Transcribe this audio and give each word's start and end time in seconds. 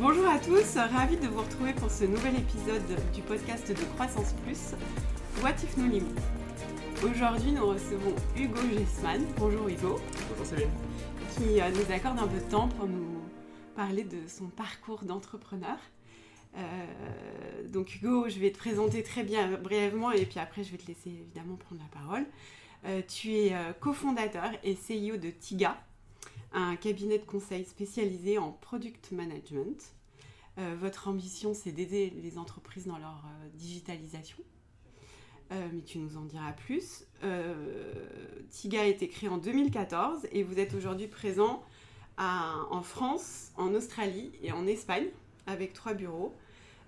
Bonjour 0.00 0.28
à 0.28 0.38
tous, 0.38 0.76
ravi 0.76 1.16
de 1.16 1.26
vous 1.26 1.42
retrouver 1.42 1.72
pour 1.72 1.90
ce 1.90 2.04
nouvel 2.04 2.36
épisode 2.36 2.84
du 3.12 3.20
podcast 3.20 3.68
de 3.68 3.84
Croissance 3.96 4.32
Plus, 4.44 4.76
What 5.42 5.54
If 5.64 5.76
No 5.76 5.88
Limit. 5.88 6.14
Aujourd'hui, 7.02 7.50
nous 7.50 7.66
recevons 7.66 8.14
Hugo 8.36 8.60
Gessman. 8.72 9.24
Bonjour 9.38 9.66
Hugo. 9.66 9.98
Bonjour 10.30 10.46
Céline. 10.46 10.70
Qui 11.34 11.60
euh, 11.60 11.70
nous 11.70 11.92
accorde 11.92 12.20
un 12.20 12.28
peu 12.28 12.38
de 12.38 12.48
temps 12.48 12.68
pour 12.68 12.86
nous 12.86 13.22
parler 13.74 14.04
de 14.04 14.18
son 14.28 14.46
parcours 14.46 15.02
d'entrepreneur. 15.02 15.78
Euh, 16.56 17.68
donc 17.68 17.96
Hugo, 17.96 18.28
je 18.28 18.38
vais 18.38 18.52
te 18.52 18.58
présenter 18.58 19.02
très 19.02 19.24
bien 19.24 19.58
brièvement 19.58 20.12
et 20.12 20.26
puis 20.26 20.38
après 20.38 20.62
je 20.62 20.70
vais 20.70 20.78
te 20.78 20.86
laisser 20.86 21.10
évidemment 21.10 21.56
prendre 21.56 21.80
la 21.80 22.00
parole. 22.00 22.24
Euh, 22.84 23.02
tu 23.08 23.32
es 23.32 23.52
cofondateur 23.80 24.52
et 24.62 24.74
CEO 24.74 25.16
de 25.16 25.30
Tiga, 25.30 25.76
un 26.52 26.76
cabinet 26.76 27.18
de 27.18 27.24
conseil 27.24 27.64
spécialisé 27.64 28.38
en 28.38 28.52
product 28.52 29.12
management. 29.12 29.94
Euh, 30.58 30.74
votre 30.78 31.08
ambition, 31.08 31.54
c'est 31.54 31.72
d'aider 31.72 32.12
les 32.22 32.38
entreprises 32.38 32.86
dans 32.86 32.98
leur 32.98 33.24
euh, 33.26 33.48
digitalisation. 33.54 34.38
Euh, 35.52 35.68
mais 35.72 35.82
tu 35.82 35.98
nous 35.98 36.16
en 36.16 36.24
diras 36.24 36.52
plus. 36.52 37.04
Tiga 38.50 38.82
a 38.82 38.84
été 38.84 39.08
créé 39.08 39.28
en 39.28 39.38
2014 39.38 40.26
et 40.32 40.42
vous 40.42 40.58
êtes 40.58 40.74
aujourd'hui 40.74 41.08
présent 41.08 41.62
en 42.18 42.82
France, 42.82 43.52
en 43.56 43.74
Australie 43.74 44.32
et 44.42 44.50
en 44.50 44.66
Espagne 44.66 45.06
avec 45.46 45.72
trois 45.72 45.94
bureaux. 45.94 46.34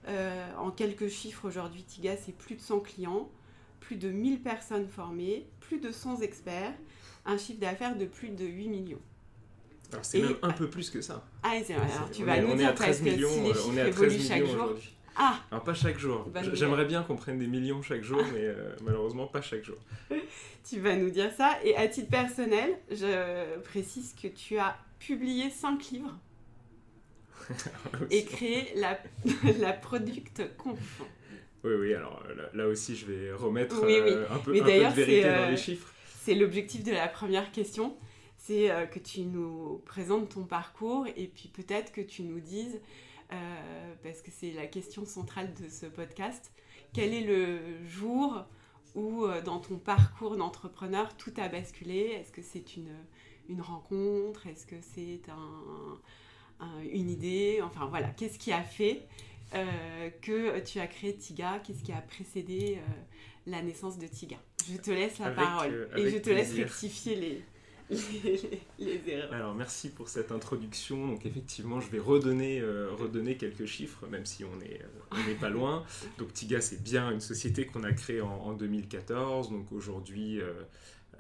en 0.09 0.71
quelques 0.73 1.09
chiffres 1.09 1.47
aujourd'hui, 1.47 1.85
Tiga, 1.85 2.16
c'est 2.16 2.37
plus 2.37 2.57
de 2.57 2.61
100 2.61 2.80
clients, 2.80 3.30
plus 3.79 3.97
de 3.97 4.11
1000 4.11 4.43
personnes 4.43 4.88
formées, 4.88 5.47
plus 5.61 5.79
de 5.79 5.93
100 5.93 6.21
experts, 6.21 6.74
un 7.24 7.38
chiffre 7.38 7.61
d'affaires 7.61 7.97
de 7.97 8.07
plus 8.07 8.30
de 8.30 8.45
8 8.45 8.69
millions. 8.69 9.02
C'est 10.03 10.21
même 10.21 10.37
un 10.43 10.51
peu 10.51 10.69
plus 10.69 10.91
que 10.91 11.01
ça. 11.01 11.25
Ah, 11.43 11.55
c'est 11.65 11.75
vrai. 11.75 11.87
Alors 11.97 12.11
tu 12.11 12.25
vas 12.25 12.41
nous 12.41 12.55
dire 12.55 12.75
parce 12.75 12.99
que 12.99 13.05
millions, 13.05 13.29
si 13.29 13.41
les 13.41 13.55
chiffres 13.55 13.69
on 13.73 13.77
est 13.77 13.80
à 13.80 13.91
13 13.91 14.13
évoluent 14.13 14.27
chaque 14.27 14.47
jour. 14.47 14.75
Ah 15.16 15.41
Alors 15.51 15.65
pas 15.65 15.75
chaque 15.75 15.99
jour. 15.99 16.29
J'aimerais 16.55 16.85
bien 16.85 17.02
qu'on 17.02 17.16
prenne 17.16 17.38
des 17.38 17.46
millions 17.46 17.83
chaque 17.83 18.02
jour, 18.02 18.23
mais 18.33 18.45
euh, 18.45 18.74
malheureusement 18.83 19.27
pas 19.27 19.43
chaque 19.43 19.65
jour. 19.65 19.77
tu 20.68 20.80
vas 20.80 20.96
nous 20.96 21.11
dire 21.11 21.30
ça. 21.37 21.59
Et 21.65 21.77
à 21.77 21.88
titre 21.88 22.09
personnel, 22.09 22.79
je 22.91 23.59
précise 23.61 24.15
que 24.21 24.29
tu 24.29 24.59
as 24.59 24.77
publié 24.99 25.51
5 25.51 25.91
livres 25.91 26.16
et 28.11 28.24
créé 28.24 28.73
la, 28.77 28.99
la 29.59 29.73
Product 29.73 30.57
Conf. 30.57 31.02
Oui, 31.63 31.74
oui, 31.79 31.95
alors 31.95 32.23
là, 32.55 32.66
aussi 32.66 32.96
je 32.96 33.07
vais 33.07 33.33
remettre 33.33 33.85
euh, 33.85 34.24
un 34.30 34.38
peu, 34.38 34.55
un 34.55 34.61
peu 34.61 34.61
de 34.61 34.65
vérité 34.65 35.23
dans 35.23 35.49
les 35.49 35.55
euh, 35.55 35.57
chiffres. 35.57 35.93
C'est 36.23 36.35
l'objectif 36.35 36.85
de 36.85 36.93
la 36.93 37.09
première 37.09 37.52
question 37.52 37.96
c'est 38.41 38.71
euh, 38.71 38.87
que 38.87 38.99
tu 38.99 39.21
nous 39.21 39.83
présentes 39.85 40.30
ton 40.30 40.45
parcours 40.45 41.07
et 41.15 41.27
puis 41.27 41.49
peut-être 41.49 41.93
que 41.93 42.01
tu 42.01 42.23
nous 42.23 42.41
dises, 42.41 42.80
euh, 43.33 43.95
parce 44.02 44.23
que 44.23 44.30
c'est 44.30 44.52
la 44.52 44.66
question 44.66 45.05
centrale 45.05 45.52
de 45.63 45.69
ce 45.69 45.85
podcast, 45.85 46.51
quel 46.95 47.13
est 47.13 47.21
le 47.21 47.87
jour 47.87 48.45
où 48.95 49.24
euh, 49.24 49.43
dans 49.43 49.61
ton 49.61 49.77
parcours 49.77 50.37
d'entrepreneur 50.37 51.15
tout 51.18 51.35
a 51.37 51.49
basculé? 51.49 51.99
Est-ce 51.99 52.33
que 52.33 52.41
c'est 52.41 52.77
une, 52.77 52.96
une 53.51 53.61
rencontre? 53.61 54.46
Est-ce 54.46 54.66
que 54.66 54.77
c'est 54.80 55.21
un, 55.29 56.80
une 56.91 57.11
idée? 57.11 57.61
Enfin 57.63 57.87
voilà, 57.87 58.09
qu'est-ce 58.09 58.38
qui 58.38 58.52
a 58.52 58.63
fait 58.63 59.07
que 60.23 60.61
tu 60.61 60.79
as 60.80 60.87
créé 60.87 61.15
Tiga? 61.15 61.59
Qu'est-ce 61.59 61.83
qui 61.83 61.93
a 61.93 62.01
précédé 62.01 62.79
la 63.46 63.61
naissance 63.63 63.99
de 63.99 64.06
Tiga? 64.06 64.37
Je 64.71 64.77
te 64.78 64.91
laisse 64.91 65.19
la 65.19 65.31
parole 65.31 65.91
et 65.97 66.09
je 66.09 66.19
te 66.19 66.31
laisse 66.31 66.55
rectifier 66.55 67.16
les, 67.16 67.44
les, 67.91 69.00
erreurs. 69.06 69.33
Alors 69.33 69.55
merci 69.55 69.91
pour 69.91 70.09
cette 70.09 70.33
introduction. 70.33 71.09
Donc 71.09 71.27
effectivement, 71.27 71.81
je 71.81 71.91
vais 71.91 71.99
redonner, 71.99 72.60
euh, 72.60 72.91
redonner 72.93 73.37
quelques 73.37 73.66
chiffres, 73.66 74.06
même 74.06 74.27
si 74.27 74.44
on 74.44 74.56
n'est 74.56 74.81
euh, 75.12 75.34
pas 75.41 75.49
loin. 75.49 75.84
Donc 76.19 76.33
Tiga, 76.33 76.61
c'est 76.61 76.83
bien 76.83 77.11
une 77.11 77.21
société 77.21 77.66
qu'on 77.66 77.84
a 77.84 77.93
créée 77.93 78.21
en, 78.21 78.53
2014. 78.53 79.50
Donc 79.50 79.72
aujourd'hui, 79.72 80.41
euh, 80.41 80.53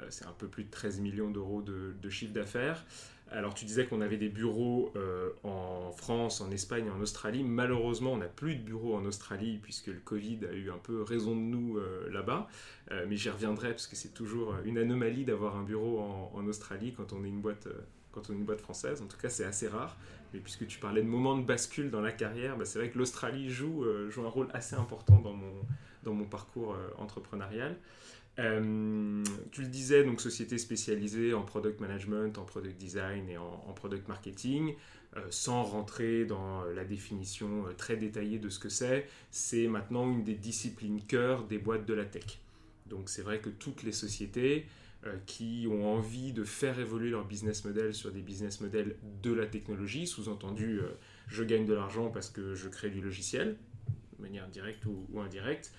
c'est 0.08 0.26
un 0.26 0.32
peu 0.32 0.48
plus 0.48 0.64
de 0.64 0.70
13 0.70 1.00
millions 1.00 1.30
d'euros 1.30 1.62
de, 1.62 1.94
de, 2.00 2.10
chiffre 2.10 2.32
d'affaires. 2.32 2.84
Alors 3.32 3.54
tu 3.54 3.64
disais 3.64 3.86
qu'on 3.86 4.00
avait 4.00 4.16
des 4.16 4.28
bureaux 4.28 4.92
euh, 4.96 5.30
en 5.44 5.92
France, 5.92 6.40
en 6.40 6.50
Espagne, 6.50 6.90
en 6.90 7.00
Australie. 7.00 7.44
Malheureusement, 7.44 8.14
on 8.14 8.16
n'a 8.16 8.26
plus 8.26 8.56
de 8.56 8.62
bureaux 8.62 8.96
en 8.96 9.04
Australie 9.04 9.58
puisque 9.62 9.86
le 9.86 10.00
Covid 10.00 10.40
a 10.50 10.52
eu 10.52 10.70
un 10.70 10.78
peu 10.78 11.02
raison 11.02 11.36
de 11.36 11.40
nous 11.40 11.78
euh, 11.78 12.10
là-bas. 12.10 12.48
Euh, 12.90 13.06
mais 13.08 13.16
j'y 13.16 13.30
reviendrai 13.30 13.70
parce 13.70 13.86
que 13.86 13.94
c'est 13.94 14.14
toujours 14.14 14.56
une 14.64 14.78
anomalie 14.78 15.24
d'avoir 15.24 15.56
un 15.56 15.62
bureau 15.62 16.00
en, 16.34 16.46
Australie 16.46 16.92
quand 16.96 17.12
on 17.12 17.24
est 17.24 17.28
une 17.28 17.40
boîte. 17.40 17.68
française, 18.58 19.00
en 19.02 19.06
tout 19.06 19.18
cas 19.18 19.28
c'est 19.28 19.44
assez 19.44 19.68
rare. 19.68 19.96
Mais 20.34 20.40
puisque 20.40 20.66
tu 20.66 20.80
parlais 20.80 21.02
de 21.02 21.06
moments 21.06 21.38
de 21.38 21.44
bascule 21.44 21.90
dans 21.90 22.00
la 22.00 22.12
carrière, 22.12 22.56
bah, 22.56 22.64
c'est 22.64 22.78
vrai 22.80 22.90
que 22.90 22.98
l'Australie 22.98 23.48
joue, 23.50 23.84
un 23.84 24.28
rôle 24.28 24.48
assez 24.52 24.74
important 24.74 25.20
dans 26.02 26.14
mon 26.14 26.24
parcours 26.24 26.76
entrepreneurial. 26.98 27.76
Euh, 28.38 29.24
tu 29.50 29.62
le 29.62 29.68
disais, 29.68 30.04
donc 30.04 30.20
société 30.20 30.56
spécialisée 30.58 31.34
en 31.34 31.42
product 31.42 31.80
management, 31.80 32.38
en 32.38 32.44
product 32.44 32.78
design 32.78 33.28
et 33.28 33.36
en, 33.36 33.72
product 33.74 34.08
marketing, 34.08 34.74
euh, 35.16 35.26
sans 35.30 35.62
rentrer 35.62 36.24
dans 36.24 36.64
la 36.64 36.84
définition 36.84 37.66
euh, 37.66 37.72
très 37.72 37.96
détaillée 37.96 38.38
de 38.38 38.48
ce 38.48 38.58
que 38.58 38.68
c'est, 38.68 39.08
c'est 39.30 39.66
maintenant 39.66 40.10
une 40.10 40.22
des 40.22 40.36
disciplines 40.36 41.02
cœur 41.02 41.44
des 41.44 41.58
boîtes 41.58 41.86
de 41.86 41.94
la 41.94 42.04
tech. 42.04 42.38
Donc 42.86 43.08
c'est 43.08 43.22
vrai 43.22 43.40
que 43.40 43.50
toutes 43.50 43.82
les 43.82 43.92
sociétés 43.92 44.66
qui 45.24 45.66
ont 45.70 45.94
envie 45.94 46.34
de 46.34 46.44
faire 46.44 46.78
évoluer 46.78 47.08
leur 47.08 47.24
business 47.24 47.64
model 47.64 47.94
sur 47.94 48.12
des 48.12 48.20
business 48.20 48.60
models 48.60 48.96
de 49.22 49.32
la 49.32 49.46
technologie, 49.46 50.06
sous-entendu 50.06 50.80
je 51.26 51.42
gagne 51.42 51.64
de 51.64 51.72
l'argent 51.72 52.10
parce 52.10 52.28
que 52.28 52.54
je 52.54 52.68
crée 52.68 52.90
du 52.90 53.00
logiciel, 53.00 53.56
de 54.18 54.22
manière 54.22 54.46
directe 54.48 54.84
ou 54.84 55.18
indirecte, 55.18 55.72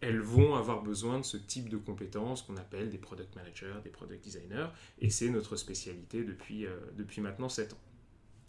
elles 0.00 0.20
vont 0.20 0.54
avoir 0.54 0.82
besoin 0.82 1.18
de 1.18 1.24
ce 1.24 1.36
type 1.36 1.68
de 1.68 1.76
compétences 1.76 2.42
qu'on 2.42 2.56
appelle 2.56 2.90
des 2.90 2.98
product 2.98 3.34
managers, 3.36 3.74
des 3.82 3.90
product 3.90 4.22
designers, 4.22 4.68
et 5.00 5.10
c'est 5.10 5.28
notre 5.28 5.56
spécialité 5.56 6.24
depuis, 6.24 6.66
euh, 6.66 6.76
depuis 6.96 7.20
maintenant 7.20 7.48
7 7.48 7.72
ans. 7.72 7.80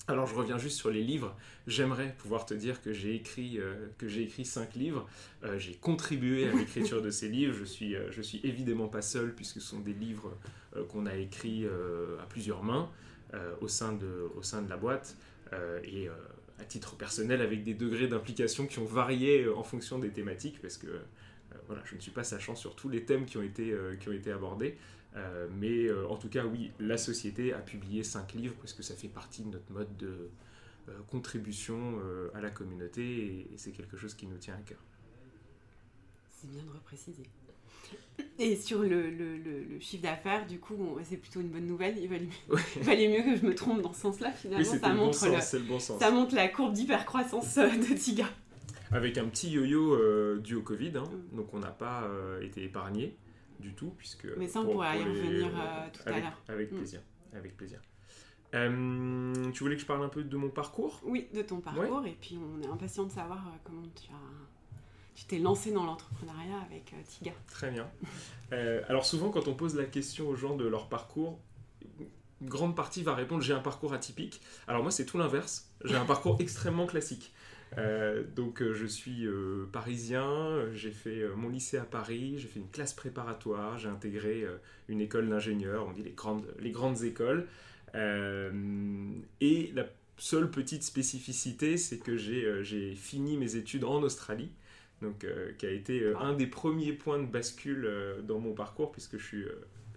Alors 0.08 0.26
je 0.26 0.34
reviens 0.34 0.58
juste 0.58 0.78
sur 0.78 0.90
les 0.90 1.04
livres. 1.04 1.36
J'aimerais 1.68 2.16
pouvoir 2.18 2.48
te 2.48 2.56
dire 2.56 2.82
que 2.82 2.94
j'ai 2.94 3.14
écrit 3.14 3.60
euh, 3.60 3.90
écrit 4.02 4.44
cinq 4.44 4.74
livres. 4.74 5.08
Euh, 5.44 5.60
j'ai 5.60 5.76
contribué 5.76 6.48
à 6.48 6.52
l'écriture 6.52 7.04
de 7.04 7.12
ces 7.12 7.30
livres. 7.30 7.54
Je 7.54 7.64
suis 7.64 7.96
je 8.10 8.22
suis 8.24 8.42
évidemment 8.44 8.88
pas 8.88 9.04
seul 9.04 9.36
puisque 9.36 9.62
ce 9.62 9.68
sont 9.68 9.82
des 9.82 9.94
livres 9.94 10.36
qu'on 10.90 11.06
a 11.06 11.16
écrits 11.16 11.68
à 11.68 12.26
plusieurs 12.26 12.64
mains 12.64 12.90
au 13.62 13.68
sein 13.68 13.94
de 13.94 14.32
au 14.36 14.42
sein 14.42 14.64
de 14.64 14.70
la 14.70 14.78
boîte 14.78 15.16
et 15.84 16.10
à 16.60 16.64
titre 16.66 16.96
personnel 16.96 17.42
avec 17.42 17.64
des 17.64 17.74
degrés 17.74 18.08
d'implication 18.08 18.66
qui 18.66 18.80
ont 18.80 18.86
varié 18.86 19.48
en 19.48 19.64
fonction 19.64 20.00
des 20.00 20.10
thématiques 20.10 20.60
parce 20.62 20.78
que 20.78 20.88
euh, 20.88 21.00
voilà, 21.70 21.84
je 21.86 21.96
ne 21.96 22.02
suis 22.02 22.12
pas 22.12 22.24
sachant 22.24 22.56
sur 22.56 22.76
tous 22.76 22.90
les 22.90 23.06
thèmes 23.06 23.26
qui 23.26 23.38
ont 23.38 23.44
été, 23.44 23.72
euh, 23.72 23.96
qui 23.96 24.10
ont 24.10 24.12
été 24.12 24.32
abordés. 24.32 24.76
Euh, 25.16 25.48
mais 25.60 25.92
en 26.10 26.18
tout 26.18 26.30
cas, 26.30 26.46
oui, 26.46 26.72
la 26.80 26.98
société 26.98 27.54
a 27.54 27.60
publié 27.60 28.04
cinq 28.04 28.34
livres 28.34 28.56
parce 28.60 28.74
que 28.74 28.84
ça 28.84 28.96
fait 28.96 29.08
partie 29.08 29.44
de 29.44 29.50
notre 29.50 29.72
mode 29.72 29.96
de 29.98 30.30
contribution 31.08 32.00
à 32.34 32.42
la 32.42 32.50
communauté 32.50 33.48
et, 33.54 33.58
c'est 33.58 33.72
quelque 33.72 33.96
chose 33.96 34.16
qui 34.16 34.26
nous 34.26 34.38
tient 34.38 34.56
à 34.56 34.62
cœur. 34.62 34.80
C'est 36.32 36.50
bien 36.50 36.64
de 36.64 36.72
repréciser. 36.72 37.24
Et 38.40 38.56
sur 38.56 38.82
le, 38.82 39.10
le, 39.12 39.38
le, 39.38 39.80
chiffre 39.80 40.02
d'affaires, 40.04 40.48
du 40.48 40.60
coup, 40.60 40.98
c'est 41.04 41.18
plutôt 41.18 41.42
une 41.42 41.50
bonne 41.50 41.68
nouvelle. 41.68 41.98
Il 42.00 42.08
valait, 42.08 43.08
mieux, 43.08 43.24
que 43.24 43.36
je 43.40 43.46
me 43.46 43.54
trompe 43.54 43.82
dans 43.82 43.94
ce 43.94 44.02
sens-là, 44.02 44.32
finalement. 44.32 44.66
ça, 44.66 44.94
montre 44.94 45.26
le, 45.26 45.60
bon 45.64 45.80
sens. 45.80 46.00
ça 46.00 46.12
montre 46.12 46.36
la 46.36 46.48
courbe 46.48 46.74
d'hypercroissance 46.74 47.56
de 47.58 47.94
Tiga 47.94 48.26
avec 48.92 49.18
un 49.18 49.26
petit 49.26 49.50
yo-yo 49.50 49.94
euh, 49.94 50.40
dû 50.40 50.56
au 50.56 50.62
Covid, 50.62 50.94
hein. 50.98 51.04
mm. 51.04 51.36
donc 51.36 51.54
on 51.54 51.60
n'a 51.60 51.72
pas 51.72 52.04
euh, 52.04 52.42
été 52.42 52.64
épargné 52.64 53.16
du 53.60 53.74
tout 53.74 53.94
puisque. 53.98 54.28
Mais 54.38 54.48
ça 54.48 54.62
on 54.62 54.66
pourrait 54.66 55.00
y 55.00 55.04
revenir 55.04 55.48
euh, 55.48 55.88
tout 55.94 56.02
à 56.06 56.20
l'heure. 56.20 56.42
Avec 56.48 56.72
mm. 56.72 56.76
plaisir, 56.76 57.02
avec 57.34 57.58
plaisir. 57.58 57.80
tu 58.52 59.64
voulais 59.64 59.76
que 59.76 59.82
je 59.82 59.86
parle 59.86 60.04
un 60.04 60.10
peu 60.10 60.24
de 60.24 60.38
mon 60.38 60.50
parcours? 60.50 61.02
Oui, 61.04 61.28
de 61.34 61.42
ton 61.42 61.60
parcours, 61.60 62.06
et 62.06 62.18
puis 62.20 62.38
on 62.38 62.62
est 62.62 62.68
impatient 62.68 63.06
de 63.06 63.12
savoir 63.12 63.44
comment 63.64 63.88
tu 63.96 64.12
as 64.12 64.16
tu 65.16 65.26
t'es 65.26 65.40
lancé 65.40 65.74
dans 65.74 65.86
l'entrepreneuriat 65.86 66.60
avec 66.66 66.94
Tiga. 67.06 67.34
Très 67.48 67.72
bien. 67.72 67.90
alors 68.88 69.06
souvent, 69.06 69.30
quand 69.32 69.50
on 69.50 69.54
pose 69.54 69.76
la 69.76 69.84
question 69.84 70.30
aux 70.30 70.36
gens 70.36 70.56
de 70.56 70.66
leur 70.66 70.88
parcours, 70.88 71.40
une 72.42 72.48
grande 72.48 72.76
partie 72.76 73.04
va 73.04 73.16
répondre 73.16 73.42
j'ai 73.42 73.54
un 73.54 73.60
parcours 73.60 73.94
atypique. 73.94 74.42
Alors 74.68 74.82
moi, 74.82 74.92
c'est 74.92 75.06
tout 75.06 75.18
l'inverse. 75.18 75.70
J'ai 75.84 75.96
un 75.96 76.06
parcours 76.06 76.38
extrêmement 76.40 76.86
classique. 76.86 77.34
Euh, 77.78 78.24
donc 78.36 78.62
euh, 78.62 78.74
je 78.74 78.86
suis 78.86 79.26
euh, 79.26 79.68
parisien, 79.72 80.66
j'ai 80.74 80.92
fait 80.92 81.28
mon 81.36 81.50
lycée 81.50 81.78
à 81.78 81.84
Paris, 81.84 82.36
j'ai 82.38 82.48
fait 82.48 82.60
une 82.60 82.70
classe 82.70 82.94
préparatoire, 82.94 83.78
j'ai 83.78 83.90
intégré 83.90 84.46
une 84.88 85.02
école 85.02 85.30
d'ingénieur, 85.30 85.88
on 85.88 85.92
dit 85.92 86.04
les 86.04 86.12
grandes, 86.12 86.46
les 86.60 86.72
grandes 86.72 87.04
écoles. 87.04 87.48
et 87.96 89.72
la 89.74 89.86
seule 90.18 90.52
petite 90.52 90.84
spécificité, 90.84 91.78
c'est 91.78 92.00
que 92.00 92.18
j'ai 92.18 92.96
fini 92.96 93.38
mes 93.38 93.56
études 93.56 93.84
en 93.84 94.02
Australie, 94.02 94.52
donc 95.02 95.26
qui 95.58 95.66
a 95.66 95.72
été 95.72 96.14
un 96.20 96.34
des 96.34 96.48
premiers 96.48 96.94
points 96.94 97.20
de 97.20 97.28
bascule 97.28 97.90
dans 98.24 98.40
mon 98.40 98.54
parcours, 98.54 98.92
puisque 98.92 99.18
je 99.18 99.26
suis 99.26 99.46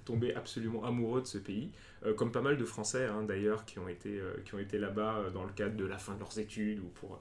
tombé 0.05 0.35
absolument 0.35 0.85
amoureux 0.85 1.23
de 1.23 1.27
ce 1.27 1.39
pays, 1.39 1.71
comme 2.17 2.33
pas 2.33 2.41
mal 2.41 2.57
de 2.57 2.65
Français 2.65 3.07
hein, 3.07 3.23
d'ailleurs 3.23 3.65
qui 3.65 3.79
ont 3.79 3.89
été, 3.89 4.21
ont 4.53 4.59
été 4.59 4.79
là-bas 4.79 5.31
dans 5.33 5.45
le 5.45 5.53
cadre 5.53 5.77
de 5.77 5.85
la 5.85 5.99
fin 5.99 6.15
de 6.15 6.21
leurs 6.21 6.39
études 6.39 6.81
ou 6.81 6.89
pour 6.89 7.21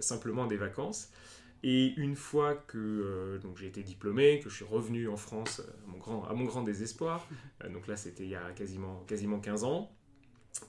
simplement 0.00 0.46
des 0.46 0.56
vacances. 0.56 1.10
Et 1.62 1.94
une 1.96 2.16
fois 2.16 2.54
que 2.54 3.38
donc 3.42 3.58
j'ai 3.58 3.66
été 3.66 3.82
diplômé, 3.82 4.40
que 4.40 4.48
je 4.48 4.56
suis 4.56 4.64
revenu 4.64 5.08
en 5.08 5.16
France 5.16 5.60
à 5.60 5.90
mon 5.90 5.98
grand, 5.98 6.24
à 6.24 6.32
mon 6.32 6.44
grand 6.44 6.62
désespoir, 6.62 7.26
donc 7.70 7.86
là 7.86 7.96
c'était 7.96 8.24
il 8.24 8.30
y 8.30 8.36
a 8.36 8.50
quasiment, 8.52 9.04
quasiment 9.06 9.38
15 9.38 9.64
ans, 9.64 9.92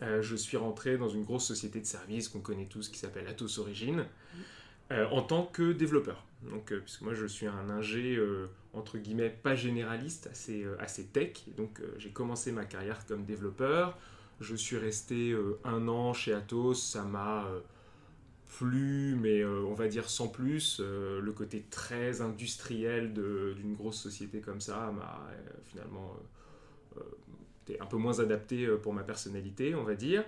je 0.02 0.36
suis 0.36 0.58
rentré 0.58 0.98
dans 0.98 1.10
une 1.10 1.24
grosse 1.24 1.46
société 1.46 1.80
de 1.80 1.86
services 1.86 2.28
qu'on 2.28 2.42
connaît 2.42 2.68
tous 2.68 2.90
qui 2.90 3.00
s'appelle 3.00 3.28
Atos 3.28 3.60
Origine. 3.60 4.06
Euh, 4.92 5.08
en 5.12 5.22
tant 5.22 5.46
que 5.46 5.72
développeur. 5.72 6.24
Donc, 6.44 6.72
euh, 6.72 6.80
puisque 6.80 7.02
moi 7.02 7.14
je 7.14 7.26
suis 7.26 7.48
un 7.48 7.70
ingé 7.70 8.16
euh, 8.16 8.48
entre 8.74 8.98
guillemets 8.98 9.30
pas 9.30 9.56
généraliste, 9.56 10.28
assez, 10.32 10.66
assez 10.80 11.06
tech. 11.06 11.44
donc 11.58 11.82
j'ai 11.98 12.10
commencé 12.10 12.52
ma 12.52 12.66
carrière 12.66 13.06
comme 13.06 13.26
développeur. 13.26 13.98
Je 14.40 14.56
suis 14.56 14.78
resté 14.78 15.36
un 15.64 15.88
an 15.88 16.14
chez 16.14 16.34
Atos, 16.34 16.82
ça 16.82 17.04
m'a 17.04 17.48
plu, 18.58 19.16
mais 19.16 19.46
on 19.46 19.74
va 19.74 19.88
dire 19.88 20.10
sans 20.10 20.28
plus. 20.28 20.80
le 20.80 21.32
côté 21.32 21.64
très 21.70 22.22
industriel 22.22 23.14
d'une 23.14 23.76
grosse 23.76 24.02
société 24.02 24.40
comme 24.42 24.60
ça 24.60 24.92
m'a 24.92 25.20
finalement 25.66 26.18
été 27.64 27.80
un 27.80 27.86
peu 27.86 27.98
moins 27.98 28.20
adapté 28.20 28.68
pour 28.82 28.94
ma 28.94 29.04
personnalité, 29.04 29.76
on 29.76 29.84
va 29.84 29.94
dire. 29.96 30.26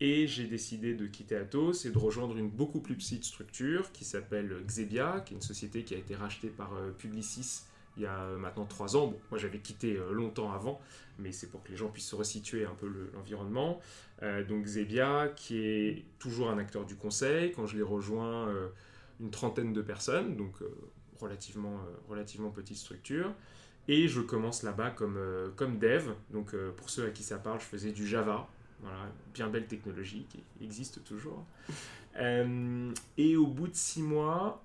Et 0.00 0.28
j'ai 0.28 0.46
décidé 0.46 0.94
de 0.94 1.06
quitter 1.06 1.36
Atos 1.36 1.84
et 1.84 1.90
de 1.90 1.98
rejoindre 1.98 2.36
une 2.36 2.48
beaucoup 2.48 2.80
plus 2.80 2.94
petite 2.94 3.24
structure 3.24 3.90
qui 3.90 4.04
s'appelle 4.04 4.62
Xebia, 4.64 5.22
qui 5.26 5.34
est 5.34 5.36
une 5.36 5.42
société 5.42 5.82
qui 5.82 5.94
a 5.94 5.98
été 5.98 6.14
rachetée 6.14 6.48
par 6.48 6.72
euh, 6.74 6.92
Publicis 6.92 7.62
il 7.98 8.04
y 8.04 8.06
a 8.06 8.22
euh, 8.22 8.38
maintenant 8.38 8.64
trois 8.64 8.96
ans. 8.96 9.08
Bon, 9.08 9.18
moi 9.30 9.38
j'avais 9.38 9.58
quitté 9.58 9.96
euh, 9.96 10.12
longtemps 10.12 10.52
avant, 10.52 10.80
mais 11.18 11.32
c'est 11.32 11.48
pour 11.48 11.62
que 11.62 11.70
les 11.70 11.76
gens 11.76 11.88
puissent 11.88 12.08
se 12.08 12.16
resituer 12.16 12.64
un 12.64 12.74
peu 12.74 12.90
l'environnement. 13.14 13.80
donc 14.48 14.64
Xebia, 14.64 15.28
qui 15.36 15.58
est 15.58 16.04
toujours 16.18 16.50
un 16.50 16.58
acteur 16.58 16.84
du 16.84 16.96
conseil. 16.96 17.52
Quand 17.52 17.66
je 17.66 17.76
l'ai 17.76 17.82
rejoint, 17.82 18.52
une 19.20 19.30
trentaine 19.30 19.72
de 19.72 19.82
personnes, 19.82 20.36
donc 20.36 20.54
relativement, 21.20 21.80
relativement 22.08 22.50
petite 22.50 22.76
structure. 22.76 23.32
Et 23.88 24.06
je 24.06 24.20
commence 24.20 24.62
là-bas 24.62 24.90
comme, 24.90 25.18
comme 25.56 25.78
dev. 25.78 26.12
Donc 26.30 26.54
pour 26.76 26.88
ceux 26.88 27.06
à 27.06 27.10
qui 27.10 27.24
ça 27.24 27.38
parle, 27.38 27.58
je 27.58 27.64
faisais 27.64 27.90
du 27.90 28.06
Java, 28.06 28.48
voilà, 28.80 29.10
bien 29.34 29.48
belle 29.48 29.66
technologie 29.66 30.26
qui 30.28 30.42
existe 30.64 31.04
toujours. 31.04 31.44
Euh, 32.16 32.92
et 33.16 33.36
au 33.36 33.46
bout 33.46 33.68
de 33.68 33.74
six 33.74 34.02
mois, 34.02 34.64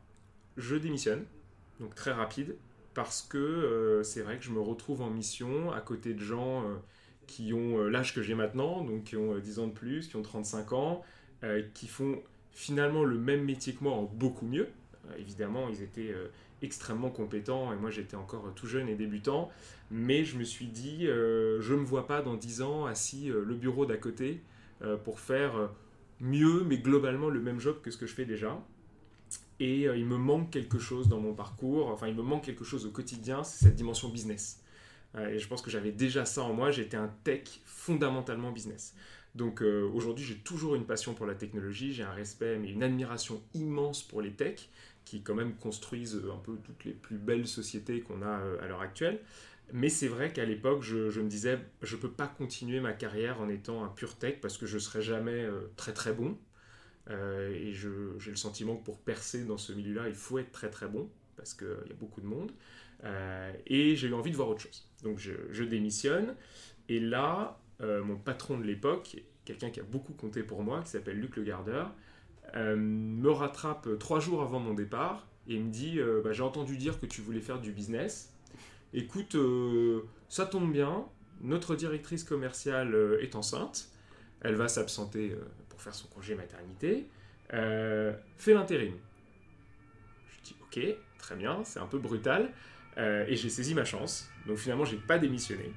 je 0.58 0.76
démissionne, 0.76 1.24
donc 1.80 1.94
très 1.94 2.12
rapide, 2.12 2.56
parce 2.94 3.22
que 3.22 3.38
euh, 3.38 4.04
c'est 4.04 4.22
vrai 4.22 4.38
que 4.38 4.44
je 4.44 4.51
me 4.51 4.60
retrouve 4.60 5.01
en 5.01 5.10
mission 5.10 5.72
à 5.72 5.81
côté 5.81 6.13
de 6.13 6.19
gens 6.19 6.63
euh, 6.63 6.75
qui 7.28 7.54
ont 7.54 7.84
l'âge 7.86 8.13
que 8.13 8.22
j'ai 8.22 8.36
maintenant, 8.36 8.84
donc 8.84 9.06
qui 9.06 9.18
ont 9.18 9.38
10 9.38 9.60
ans 9.60 9.68
de 9.68 9.74
plus, 9.74 10.07
qui 10.07 10.16
ont 10.16 10.22
35 10.22 10.74
ans, 10.74 11.01
qui 11.74 11.88
font 11.88 12.22
finalement 12.51 13.04
le 13.04 13.18
même 13.18 13.44
métier 13.44 13.74
que 13.74 13.84
moi 13.84 13.94
en 13.94 14.04
beaucoup 14.04 14.45
mieux. 14.45 14.68
évidemment, 15.18 15.68
ils 15.69 15.81
étaient 15.81 16.13
extrêmement 16.63 17.10
compétent 17.10 17.72
et 17.74 17.75
moi 17.75 17.92
j'étais 17.92 18.16
encore 18.16 18.51
tout 18.56 18.68
jeune 18.68 18.90
et 18.90 18.96
débutant. 18.96 19.51
Mais 19.92 20.24
je 20.24 20.38
me 20.38 20.44
suis 20.44 20.66
dit, 20.66 21.07
euh, 21.07 21.62
je 21.62 21.74
ne 21.74 21.81
me 21.81 21.86
vois 21.86 22.07
pas 22.07 22.22
dans 22.22 22.36
10 22.36 22.62
ans 22.63 22.86
assis 22.86 23.30
euh, 23.30 23.44
le 23.46 23.54
bureau 23.54 23.86
d'à 23.86 23.98
côté 23.98 24.42
euh, 24.81 24.98
pour 24.98 25.19
faire 25.19 25.69
mieux, 26.19 26.63
mais 26.63 26.78
globalement 26.78 27.30
le 27.30 27.42
même 27.42 27.60
job 27.60 27.80
que 27.81 27.92
ce 27.92 27.98
que 27.98 28.07
je 28.07 28.13
fais 28.13 28.25
déjà. 28.25 28.60
Et 29.60 29.84
il 29.84 30.06
me 30.06 30.18
manque 30.18 30.50
quelque 30.50 30.80
chose 30.80 31.08
dans 31.08 31.20
mon 31.20 31.34
parcours, 31.34 31.88
enfin 31.90 32.08
il 32.08 32.16
me 32.16 32.24
manque 32.24 32.44
quelque 32.44 32.64
chose 32.64 32.86
au 32.86 32.92
quotidien, 32.92 33.44
c'est 33.44 33.66
cette 33.66 33.76
dimension 33.76 34.10
business. 34.10 34.62
et 35.18 35.38
je 35.38 35.48
pense 35.48 35.62
que 35.62 35.70
j'avais 35.70 35.92
déjà 35.92 36.26
ça 36.26 36.42
en 36.42 36.54
moi, 36.54 36.72
j'étais 36.72 36.98
un 36.98 37.14
tech 37.24 37.62
fondamentalement 37.64 38.52
business. 38.52 38.96
Donc 39.36 39.62
aujourd'hui 39.62 40.26
j'ai 40.26 40.38
toujours 40.38 40.76
une 40.76 40.86
passion 40.86 41.14
pour 41.14 41.28
la 41.28 41.36
technologie, 41.36 41.94
j'ai 41.94 42.04
un 42.04 42.12
respect 42.12 42.58
mais 42.58 42.72
une 42.72 42.84
admiration 42.84 43.42
immense 43.54 44.04
pour 44.04 44.22
les 44.22 44.32
techs 44.32 44.70
qui 45.06 45.22
quand 45.22 45.36
même 45.36 45.56
construisent 45.56 46.22
un 46.34 46.38
peu 46.38 46.58
toutes 46.64 46.86
les 46.86 46.94
plus 46.94 47.18
belles 47.18 47.48
sociétés 47.48 48.02
qu'on 48.02 48.22
a 48.22 48.40
euh, 48.40 48.62
à 48.62 48.68
l'heure 48.68 48.82
actuelle. 48.82 49.20
Mais 49.72 49.90
c'est 49.90 50.08
vrai 50.08 50.32
qu'à 50.34 50.46
l'époque, 50.46 50.84
je, 50.84 51.20
me 51.20 51.28
disais, 51.28 51.58
je 51.82 51.96
ne 51.96 52.02
peux 52.02 52.12
pas 52.12 52.28
continuer 52.28 52.80
ma 52.80 52.94
carrière 52.94 53.42
en 53.42 53.50
étant 53.50 53.84
un 53.84 53.88
pur 53.88 54.16
tech 54.16 54.36
parce 54.42 54.58
que 54.58 54.66
je 54.66 54.76
ne 54.76 54.80
serai 54.80 55.02
jamais 55.02 55.44
euh, 55.44 55.72
très 55.78 55.94
très 55.94 56.14
bon. 56.14 56.38
Euh, 57.10 57.54
et 57.54 57.74
j'ai 57.74 58.32
le 58.32 58.36
sentiment 58.36 58.76
que 58.78 58.84
pour 58.84 59.00
percer 59.00 59.44
dans 59.44 59.58
ce 59.58 59.74
milieu-là, 59.74 60.08
il 60.08 60.16
faut 60.16 60.40
être 60.40 60.52
très 60.52 60.70
très 60.70 60.88
bon 60.88 61.10
parce 61.36 61.54
qu'il 61.54 61.68
y 61.68 61.92
a 61.92 61.96
beaucoup 61.96 62.22
de 62.22 62.28
monde. 62.28 62.52
et 63.68 63.96
j'ai 63.96 64.08
eu 64.08 64.14
envie 64.14 64.32
de 64.32 64.36
voir 64.36 64.50
autre 64.50 64.62
chose. 64.62 64.88
Donc 65.04 65.20
je, 65.20 65.64
démissionne. 65.64 66.36
Et 66.90 67.00
là, 67.00 67.60
mon 67.80 68.18
patron 68.18 68.58
de 68.58 68.64
l'époque, 68.64 69.18
quelqu'un 69.46 69.70
qui 69.70 69.80
a 69.80 69.84
beaucoup 69.84 70.14
compté 70.14 70.44
pour 70.44 70.64
moi, 70.64 70.82
qui 70.84 70.92
s'appelle 70.92 71.20
Luc 71.20 71.36
Le 71.36 71.44
Gardeur, 71.44 71.94
euh, 72.56 72.76
me 72.76 73.32
rattrape 73.32 73.98
trois 73.98 74.20
jours 74.20 74.44
avant 74.44 74.60
mon 74.60 74.74
départ 74.76 75.26
et 75.48 75.58
me 75.58 75.72
dit 75.72 76.00
euh, 76.00 76.22
bah, 76.24 76.34
J'ai 76.34 76.44
entendu 76.44 76.78
dire 76.78 77.00
que 77.00 77.06
tu 77.06 77.22
voulais 77.22 77.42
faire 77.42 77.60
du 77.60 77.72
business. 77.72 78.32
Écoute, 78.94 79.36
euh, 79.36 80.02
ça 80.30 80.46
tombe 80.46 80.72
bien, 80.72 81.06
notre 81.42 81.76
directrice 81.76 82.24
commerciale 82.24 82.96
est 83.22 83.36
enceinte, 83.36 83.90
elle 84.42 84.56
va 84.56 84.68
s'absenter 84.68 85.36
faire 85.84 85.94
son 85.94 86.08
congé 86.08 86.36
maternité, 86.36 87.08
fais 87.50 88.54
l'intérim. 88.54 88.94
Je 90.28 90.44
dis 90.44 90.56
Ok, 90.62 90.80
très 91.18 91.36
bien, 91.36 91.64
c'est 91.64 91.80
un 91.80 91.88
peu 91.88 92.00
brutal. 92.00 92.50
et 92.98 93.36
j'ai 93.36 93.50
saisi 93.50 93.76
ma 93.76 93.86
chance. 93.86 94.30
Donc 94.48 94.58
finalement, 94.58 94.86
j'ai 94.86 94.98
pas 94.98 95.20
démissionné. 95.20 95.72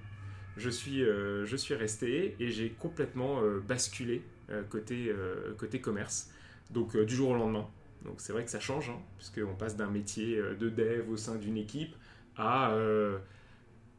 Je 0.56 0.70
suis, 0.70 1.00
je 1.00 1.56
suis 1.56 1.74
resté 1.74 2.36
et 2.40 2.50
j'ai 2.50 2.70
complètement 2.70 3.42
basculé 3.66 4.22
côté, 4.70 5.12
côté 5.58 5.80
commerce 5.80 6.30
donc 6.70 6.96
euh, 6.96 7.04
du 7.04 7.14
jour 7.14 7.30
au 7.30 7.34
lendemain. 7.34 7.68
Donc 8.04 8.16
c'est 8.18 8.32
vrai 8.32 8.44
que 8.44 8.50
ça 8.50 8.60
change, 8.60 8.90
hein, 8.90 8.98
puisqu'on 9.18 9.54
passe 9.54 9.76
d'un 9.76 9.90
métier 9.90 10.36
euh, 10.36 10.54
de 10.54 10.68
dev 10.68 11.10
au 11.10 11.16
sein 11.16 11.36
d'une 11.36 11.56
équipe 11.56 11.94
à 12.36 12.70
euh, 12.72 13.18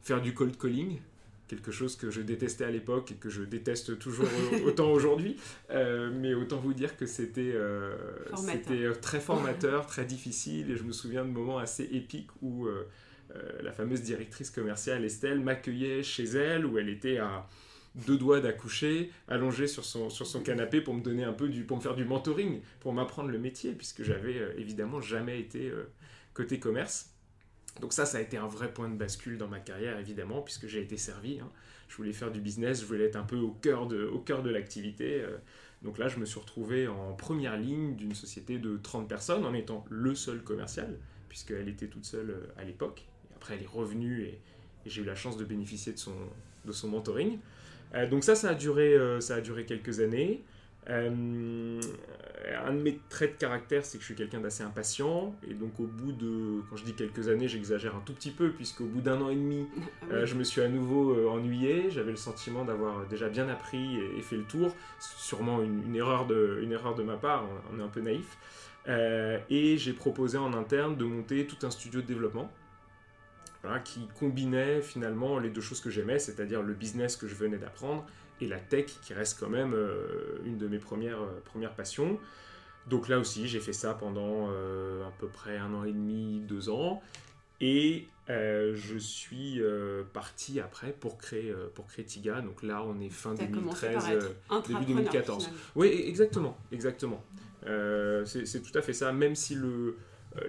faire 0.02 0.22
du 0.22 0.34
cold 0.34 0.58
calling, 0.58 1.00
quelque 1.48 1.72
chose 1.72 1.96
que 1.96 2.10
je 2.10 2.22
détestais 2.22 2.66
à 2.66 2.72
l'époque 2.72 3.12
et 3.12 3.16
que 3.16 3.30
je 3.30 3.44
déteste 3.44 3.98
toujours 4.00 4.28
autant 4.66 4.92
aujourd'hui. 4.92 5.38
mais 5.70 6.34
autant 6.34 6.58
vous 6.58 6.74
dire 6.74 6.98
que 6.98 7.06
c'était 7.06 7.54
très 9.02 9.20
formateur, 9.20 9.86
très 9.86 10.06
difficile. 10.06 10.72
Et 10.72 10.76
je 10.76 10.84
me 10.84 10.92
souviens 10.92 11.26
de 11.26 11.32
moments 11.32 11.58
assez 11.58 11.84
épiques 11.84 12.30
où 12.42 12.68
la 13.62 13.72
fameuse 13.72 14.02
directrice 14.02 14.50
commerciale 14.50 15.06
Estelle 15.06 15.40
m'accueillait 15.40 16.04
chez 16.04 16.26
elle, 16.26 16.66
où 16.66 16.78
elle 16.78 16.90
était 16.90 17.18
à 17.18 17.48
deux 18.06 18.18
doigts 18.18 18.40
d'accoucher, 18.40 19.12
allongé 19.28 19.68
sur 19.68 19.84
son, 19.84 20.10
sur 20.10 20.28
son 20.28 20.42
canapé 20.42 20.82
pour 20.82 20.94
me 20.94 21.02
donner 21.02 21.24
un 21.24 21.34
peu 21.34 21.50
du, 21.50 21.64
pour 21.64 21.78
me 21.78 21.82
faire 21.82 21.96
du 21.96 22.06
mentoring, 22.06 22.62
pour 22.80 22.94
m'apprendre 22.94 23.30
le 23.30 23.40
métier, 23.40 23.72
puisque 23.72 24.04
j'avais 24.04 24.38
euh, 24.38 24.54
évidemment 24.58 25.02
jamais 25.02 25.40
été 25.40 25.70
euh, 25.70 25.90
côté 26.34 26.60
commerce. 26.60 27.10
Donc 27.82 27.94
ça, 27.94 28.06
ça 28.06 28.18
a 28.18 28.22
été 28.22 28.38
un 28.38 28.48
vrai 28.48 28.74
point 28.74 28.90
de 28.90 28.96
bascule 28.96 29.38
dans 29.38 29.48
ma 29.48 29.60
carrière, 29.60 30.00
évidemment, 30.00 30.42
puisque 30.42 30.68
j'ai 30.68 30.82
été 30.82 30.98
servi. 30.98 31.40
Hein. 31.40 31.50
Je 31.88 31.96
voulais 31.96 32.14
faire 32.14 32.32
du 32.32 32.42
business, 32.42 32.82
je 32.82 32.86
voulais 32.86 33.06
être 33.06 33.16
un 33.16 33.24
peu 33.24 33.38
au 33.38 33.52
cœur 33.52 33.88
de, 33.88 34.06
au 34.06 34.20
cœur 34.20 34.44
de 34.44 34.50
l'activité. 34.50 35.22
Euh. 35.22 35.38
Donc 35.84 35.98
là, 35.98 36.08
je 36.08 36.18
me 36.18 36.26
suis 36.26 36.40
retrouvé 36.40 36.88
en 36.88 37.14
première 37.14 37.58
ligne 37.58 37.96
d'une 37.96 38.16
société 38.16 38.58
de 38.58 38.78
30 38.78 39.08
personnes, 39.08 39.46
en 39.46 39.54
étant 39.54 39.86
le 39.90 40.16
seul 40.16 40.42
commercial, 40.44 40.98
puisqu'elle 41.30 41.70
était 41.70 41.88
toute 41.88 42.06
seule 42.06 42.36
à 42.58 42.64
l'époque. 42.64 43.06
Après, 43.36 43.54
elle 43.56 43.64
est 43.64 43.68
revenue 43.68 44.24
et, 44.24 44.42
j'ai 44.86 45.02
eu 45.02 45.06
la 45.06 45.16
chance 45.16 45.36
de 45.36 45.44
bénéficier 45.44 45.92
de 45.92 45.98
son, 45.98 46.16
de 46.64 46.72
son 46.72 46.88
mentoring. 46.88 47.40
Euh, 47.94 48.08
donc 48.08 48.24
ça, 48.24 48.36
ça 48.36 48.52
a 48.52 48.54
duré, 48.54 48.94
euh, 48.94 49.20
ça 49.20 49.36
a 49.36 49.42
duré 49.42 49.66
quelques 49.66 50.00
années. 50.00 50.44
Euh, 50.90 51.82
un 52.66 52.74
de 52.74 52.82
mes 52.82 53.00
traits 53.10 53.34
de 53.34 53.38
caractère, 53.38 53.86
c'est 53.86 53.98
que 53.98 54.02
je 54.02 54.08
suis 54.08 54.16
quelqu'un 54.16 54.40
d'assez 54.40 54.64
impatient. 54.64 55.36
Et 55.48 55.54
donc, 55.54 55.80
au 55.80 55.86
bout 55.86 56.14
de, 56.14 56.62
quand 56.70 56.78
je 56.78 56.86
dis 56.86 56.94
quelques 56.94 57.28
années, 57.28 57.48
j'exagère 57.48 57.96
un 57.96 58.00
tout 58.00 58.14
petit 58.14 58.32
peu, 58.32 58.52
puisqu'au 58.52 58.86
bout 58.86 59.02
d'un 59.02 59.22
an 59.22 59.30
et 59.30 59.36
demi, 59.36 59.68
ah 60.12 60.26
je 60.26 60.36
me 60.36 60.44
suis 60.44 60.62
à 60.62 60.70
nouveau 60.70 61.30
ennuyé. 61.30 61.90
J'avais 61.90 62.12
le 62.12 62.18
sentiment 62.18 62.64
d'avoir 62.64 63.06
déjà 63.08 63.28
bien 63.28 63.50
appris 63.50 63.98
et, 64.18 64.22
fait 64.22 64.38
le 64.38 64.44
tour. 64.44 64.74
Sûrement 65.00 65.62
une, 65.62 65.96
erreur, 65.96 66.26
de, 66.26 66.60
une 66.64 66.72
erreur 66.72 66.96
de 66.96 67.04
ma 67.04 67.18
part, 67.18 67.46
on, 67.74 67.80
est 67.80 67.84
un 67.84 67.90
peu 67.90 68.02
naïf. 68.02 68.38
et 68.88 69.78
j'ai 69.78 69.94
proposé 69.94 70.38
en 70.38 70.54
interne 70.54 70.96
de 70.96 71.04
monter 71.04 71.48
tout 71.48 71.66
un 71.66 71.72
studio 71.72 72.02
de 72.02 72.08
développement 72.08 72.50
qui 73.84 74.08
combinait 74.20 74.82
finalement 74.82 75.40
les 75.40 75.50
deux 75.50 75.62
choses 75.62 75.82
que 75.82 75.90
j'aimais, 75.90 76.20
c'est-à-dire 76.20 76.62
le 76.62 76.74
business 76.74 77.16
que 77.16 77.28
je 77.28 77.36
venais 77.36 77.58
d'apprendre 77.58 78.06
et 78.42 78.48
la 78.48 78.60
tech 78.60 78.86
qui 79.02 79.14
reste 79.14 79.40
quand 79.40 79.50
même 79.50 79.74
euh, 79.74 80.38
une 80.46 80.58
de 80.58 80.68
mes 80.68 80.80
premières, 80.80 81.22
euh, 81.22 81.42
premières 81.46 81.74
passions. 81.74 82.20
Donc 82.88 83.10
là 83.10 83.20
aussi, 83.20 83.48
j'ai 83.48 83.60
fait 83.60 83.74
ça 83.74 83.94
pendant 83.94 84.50
euh, 84.50 85.06
à 85.06 85.12
peu 85.20 85.28
près 85.28 85.58
un 85.58 85.74
an 85.74 85.84
et 85.84 85.92
demi, 85.92 86.40
deux 86.48 86.70
ans. 86.70 87.02
Et 87.60 88.08
je 88.30 88.98
suis 89.00 89.62
parti 90.14 90.60
après 90.60 90.92
pour 90.92 91.18
créer, 91.18 91.54
pour 91.74 91.88
créer 91.88 92.06
Tiga. 92.06 92.42
Donc 92.42 92.62
là, 92.62 92.84
on 92.84 93.00
est 93.00 93.10
fin 93.10 93.34
2013, 93.34 94.20
début 94.68 94.86
2014. 94.86 95.50
Oui, 95.76 95.88
exactement, 95.88 96.56
exactement. 96.72 97.24
c'est 97.64 98.62
tout 98.62 98.78
à 98.78 98.82
fait 98.84 98.94
ça. 98.94 99.12
Même 99.12 99.34
si 99.34 99.56
le, 99.56 99.98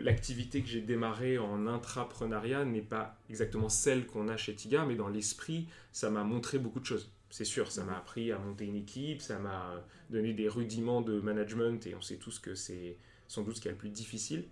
l'activité 0.00 0.60
que 0.60 0.68
j'ai 0.68 0.82
démarrée 0.82 1.38
en 1.38 1.66
intrapreneuriat 1.66 2.64
n'est 2.64 2.82
pas 2.82 3.16
exactement 3.30 3.70
celle 3.70 4.06
qu'on 4.06 4.28
a 4.28 4.36
chez 4.36 4.54
Tiga, 4.54 4.84
mais 4.84 4.94
dans 4.94 5.08
l'esprit, 5.08 5.66
ça 5.92 6.10
m'a 6.10 6.24
montré 6.24 6.58
beaucoup 6.58 6.80
de 6.80 6.86
choses. 6.86 7.10
C'est 7.30 7.44
sûr, 7.44 7.70
ça 7.70 7.84
m'a 7.84 7.96
appris 7.96 8.32
à 8.32 8.38
monter 8.38 8.64
une 8.64 8.76
équipe, 8.76 9.20
ça 9.20 9.38
m'a 9.38 9.84
donné 10.10 10.32
des 10.32 10.48
rudiments 10.48 11.02
de 11.02 11.20
management, 11.20 11.86
et 11.86 11.94
on 11.94 12.00
sait 12.00 12.16
tous 12.16 12.38
que 12.38 12.54
c'est 12.54 12.96
sans 13.26 13.42
doute 13.42 13.56
ce 13.56 13.60
qui 13.60 13.68
est 13.68 13.72
le 13.72 13.76
plus 13.76 13.90
difficile, 13.90 14.44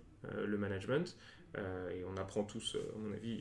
le 0.45 0.57
management. 0.57 1.17
et 1.55 2.03
on 2.05 2.15
apprend 2.17 2.43
tous, 2.43 2.75
à 2.75 2.99
mon 2.99 3.13
avis, 3.13 3.39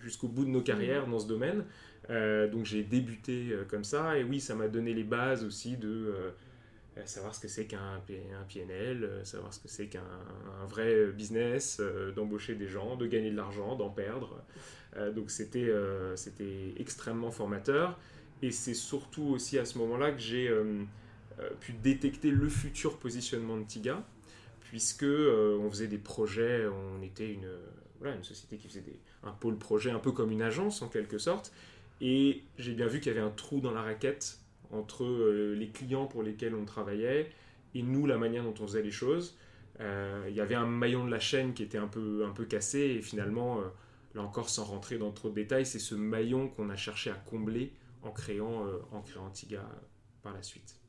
jusqu'au 0.00 0.28
bout 0.28 0.44
de 0.44 0.50
nos 0.50 0.62
carrières 0.62 1.08
dans 1.08 1.18
ce 1.18 1.26
domaine. 1.26 1.64
donc 2.08 2.64
j'ai 2.64 2.84
débuté 2.84 3.58
comme 3.68 3.82
ça, 3.82 4.16
et 4.16 4.22
oui, 4.22 4.40
ça 4.40 4.54
m'a 4.54 4.68
donné 4.68 4.94
les 4.94 5.02
bases 5.02 5.42
aussi 5.42 5.76
de 5.76 6.32
euh, 6.98 7.02
savoir 7.04 7.34
ce 7.34 7.40
que 7.40 7.48
c'est 7.48 7.66
qu'un 7.66 8.00
PNL, 8.48 9.04
euh, 9.04 9.24
savoir 9.24 9.52
ce 9.52 9.60
que 9.60 9.68
c'est 9.68 9.86
qu'un 9.86 10.00
vrai 10.66 11.06
business, 11.08 11.78
euh, 11.80 12.10
d'embaucher 12.12 12.54
des 12.54 12.68
gens, 12.68 12.96
de 12.96 13.06
gagner 13.06 13.30
de 13.30 13.36
l'argent, 13.36 13.76
d'en 13.76 13.90
perdre. 13.90 14.42
donc 15.14 15.30
c'était 15.30 15.70
extrêmement 16.78 17.30
formateur. 17.30 17.98
Et 18.42 18.50
c'est 18.50 18.74
surtout 18.74 19.24
aussi 19.24 19.58
à 19.58 19.64
ce 19.64 19.78
moment-là 19.78 20.12
que 20.12 20.18
j'ai 20.18 20.50
pu 21.60 21.72
détecter 21.72 22.30
le 22.30 22.48
futur 22.48 22.98
positionnement 22.98 23.56
de 23.56 23.64
Tiga, 23.64 24.04
puisque 24.60 25.04
on 25.04 25.70
faisait 25.70 25.88
des 25.88 25.98
projets, 25.98 26.66
on 26.66 27.02
était 27.02 27.32
une, 27.32 27.48
une 28.04 28.24
société 28.24 28.56
qui 28.58 28.68
faisait 28.68 28.82
des, 28.82 28.98
un 29.22 29.32
pôle 29.32 29.58
projet 29.58 29.90
un 29.90 29.98
peu 29.98 30.12
comme 30.12 30.30
une 30.30 30.42
agence 30.42 30.82
en 30.82 30.88
quelque 30.88 31.18
sorte. 31.18 31.52
Et 32.00 32.42
j'ai 32.58 32.72
bien 32.72 32.86
vu 32.86 33.00
qu'il 33.00 33.12
y 33.12 33.16
avait 33.16 33.26
un 33.26 33.30
trou 33.30 33.60
dans 33.60 33.72
la 33.72 33.82
raquette 33.82 34.38
entre 34.70 35.04
euh, 35.04 35.54
les 35.54 35.68
clients 35.68 36.06
pour 36.06 36.22
lesquels 36.22 36.54
on 36.54 36.64
travaillait 36.64 37.30
et 37.74 37.82
nous, 37.82 38.06
la 38.06 38.18
manière 38.18 38.44
dont 38.44 38.54
on 38.60 38.66
faisait 38.66 38.82
les 38.82 38.90
choses. 38.90 39.36
Euh, 39.80 40.26
il 40.28 40.34
y 40.34 40.40
avait 40.40 40.54
un 40.54 40.66
maillon 40.66 41.04
de 41.04 41.10
la 41.10 41.20
chaîne 41.20 41.52
qui 41.52 41.62
était 41.62 41.78
un 41.78 41.88
peu, 41.88 42.24
un 42.26 42.32
peu 42.32 42.44
cassé 42.44 42.80
et 42.80 43.02
finalement, 43.02 43.60
euh, 43.60 43.64
là 44.14 44.22
encore 44.22 44.48
sans 44.48 44.64
rentrer 44.64 44.98
dans 44.98 45.10
trop 45.12 45.28
de 45.28 45.34
détails, 45.34 45.66
c'est 45.66 45.78
ce 45.78 45.94
maillon 45.94 46.48
qu'on 46.48 46.70
a 46.70 46.76
cherché 46.76 47.10
à 47.10 47.14
combler 47.14 47.72
en 48.06 48.12
créant, 48.12 48.66
en 48.92 49.02
créant 49.02 49.30
Tiga 49.30 49.68
par 50.22 50.32
la 50.32 50.42
suite. 50.42 50.80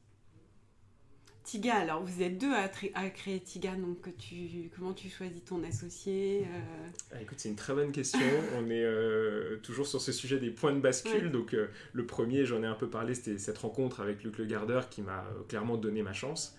Tiga, 1.47 1.75
alors 1.75 2.03
vous 2.03 2.21
êtes 2.21 2.37
deux 2.37 2.53
à, 2.53 2.67
créer 3.09 3.39
Tiga, 3.39 3.73
donc 3.75 4.13
tu, 4.17 4.69
comment 4.75 4.91
tu 4.91 5.07
choisis 5.09 5.41
ton 5.45 5.63
associé 5.63 6.41
euh? 6.41 6.89
ah, 7.13 7.21
Écoute, 7.21 7.39
c'est 7.39 7.47
une 7.47 7.55
très 7.55 7.73
bonne 7.73 7.93
question. 7.93 8.19
On 8.57 8.69
est 8.69 8.83
euh, 8.83 9.55
toujours 9.63 9.87
sur 9.87 10.01
ce 10.01 10.11
sujet 10.11 10.39
des 10.39 10.49
points 10.49 10.73
de 10.73 10.81
bascule. 10.81 11.31
Donc 11.31 11.53
euh, 11.53 11.67
le 11.93 12.05
premier, 12.05 12.45
j'en 12.45 12.63
ai 12.63 12.65
un 12.65 12.73
peu 12.73 12.89
parlé, 12.89 13.15
c'était 13.15 13.37
cette 13.37 13.59
rencontre 13.59 14.01
avec 14.01 14.25
Luc 14.25 14.37
Le 14.39 14.45
Gardeur 14.45 14.89
qui 14.89 15.01
m'a 15.01 15.23
clairement 15.47 15.77
donné 15.77 16.03
ma 16.03 16.11
chance 16.11 16.57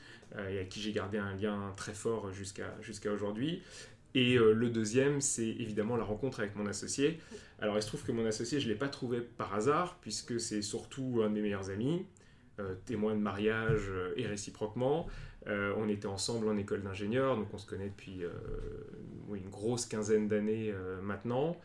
et 0.50 0.58
à 0.58 0.64
qui 0.64 0.80
j'ai 0.80 0.92
gardé 0.92 1.18
un 1.18 1.34
lien 1.34 1.74
très 1.76 1.92
fort 1.92 2.32
jusqu'à 2.32 2.74
jusqu'à 2.80 3.12
aujourd'hui. 3.12 3.62
Et 4.14 4.36
le 4.36 4.70
deuxième, 4.70 5.20
c'est 5.20 5.46
évidemment 5.46 5.96
la 5.96 6.04
rencontre 6.04 6.40
avec 6.40 6.56
mon 6.56 6.66
associé. 6.66 7.18
Alors 7.60 7.76
il 7.76 7.82
se 7.82 7.86
trouve 7.88 8.02
que 8.02 8.12
mon 8.12 8.26
associé, 8.26 8.58
je 8.58 8.66
ne 8.66 8.72
l'ai 8.72 8.78
pas 8.78 8.88
trouvé 8.88 9.20
par 9.20 9.54
hasard, 9.54 9.98
puisque 10.00 10.40
c'est 10.40 10.62
surtout 10.62 11.20
un 11.22 11.28
de 11.28 11.34
mes 11.34 11.42
meilleurs 11.42 11.70
amis. 11.70 12.06
Euh, 12.60 12.74
témoins 12.86 13.14
de 13.14 13.20
mariage 13.20 13.86
euh, 13.88 14.12
et 14.16 14.26
réciproquement. 14.26 15.06
Euh, 15.46 15.72
on 15.76 15.88
était 15.88 16.08
ensemble 16.08 16.48
en 16.48 16.56
école 16.56 16.82
d'ingénieur, 16.82 17.36
donc 17.36 17.46
on 17.54 17.58
se 17.58 17.66
connaît 17.66 17.88
depuis 17.88 18.22
une 19.32 19.48
grosse 19.48 19.86
quinzaine 19.86 20.26
d'années 20.28 20.74
maintenant. 21.02 21.56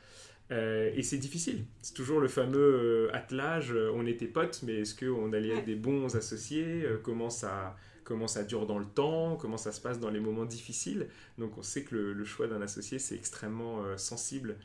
et 0.52 1.02
c'est 1.02 1.18
difficile. 1.18 1.66
C'est 1.82 1.96
toujours 1.96 2.20
le 2.20 2.28
fameux 2.28 3.10
attelage. 3.14 3.74
on 3.96 4.06
était 4.06 4.28
potes, 4.28 4.62
mais 4.64 4.82
est-ce 4.82 4.96
qu'on 4.96 5.34
allait 5.34 5.58
être 5.58 5.66
des 5.66 5.76
bons 5.76 6.16
associés? 6.16 6.86
Comment, 7.02 7.32
ça, 7.32 7.76
comment 8.04 8.28
ça 8.28 8.44
dure 8.44 8.66
dans 8.66 8.80
le 8.80 8.86
temps 8.86 9.36
Comment 9.36 9.58
ça 9.58 9.72
se 9.72 9.82
passe 9.82 10.00
dans 10.00 10.10
les 10.10 10.20
moments 10.20 10.46
difficiles 10.46 11.08
Donc 11.38 11.58
on 11.58 11.64
sait 11.64 11.84
que 11.84 11.96
le, 11.96 12.26
choix 12.26 12.48
d'un 12.48 12.62
associé, 12.62 13.00
c'est 13.00 13.16
extrêmement 13.16 13.82
sensible 13.98 14.58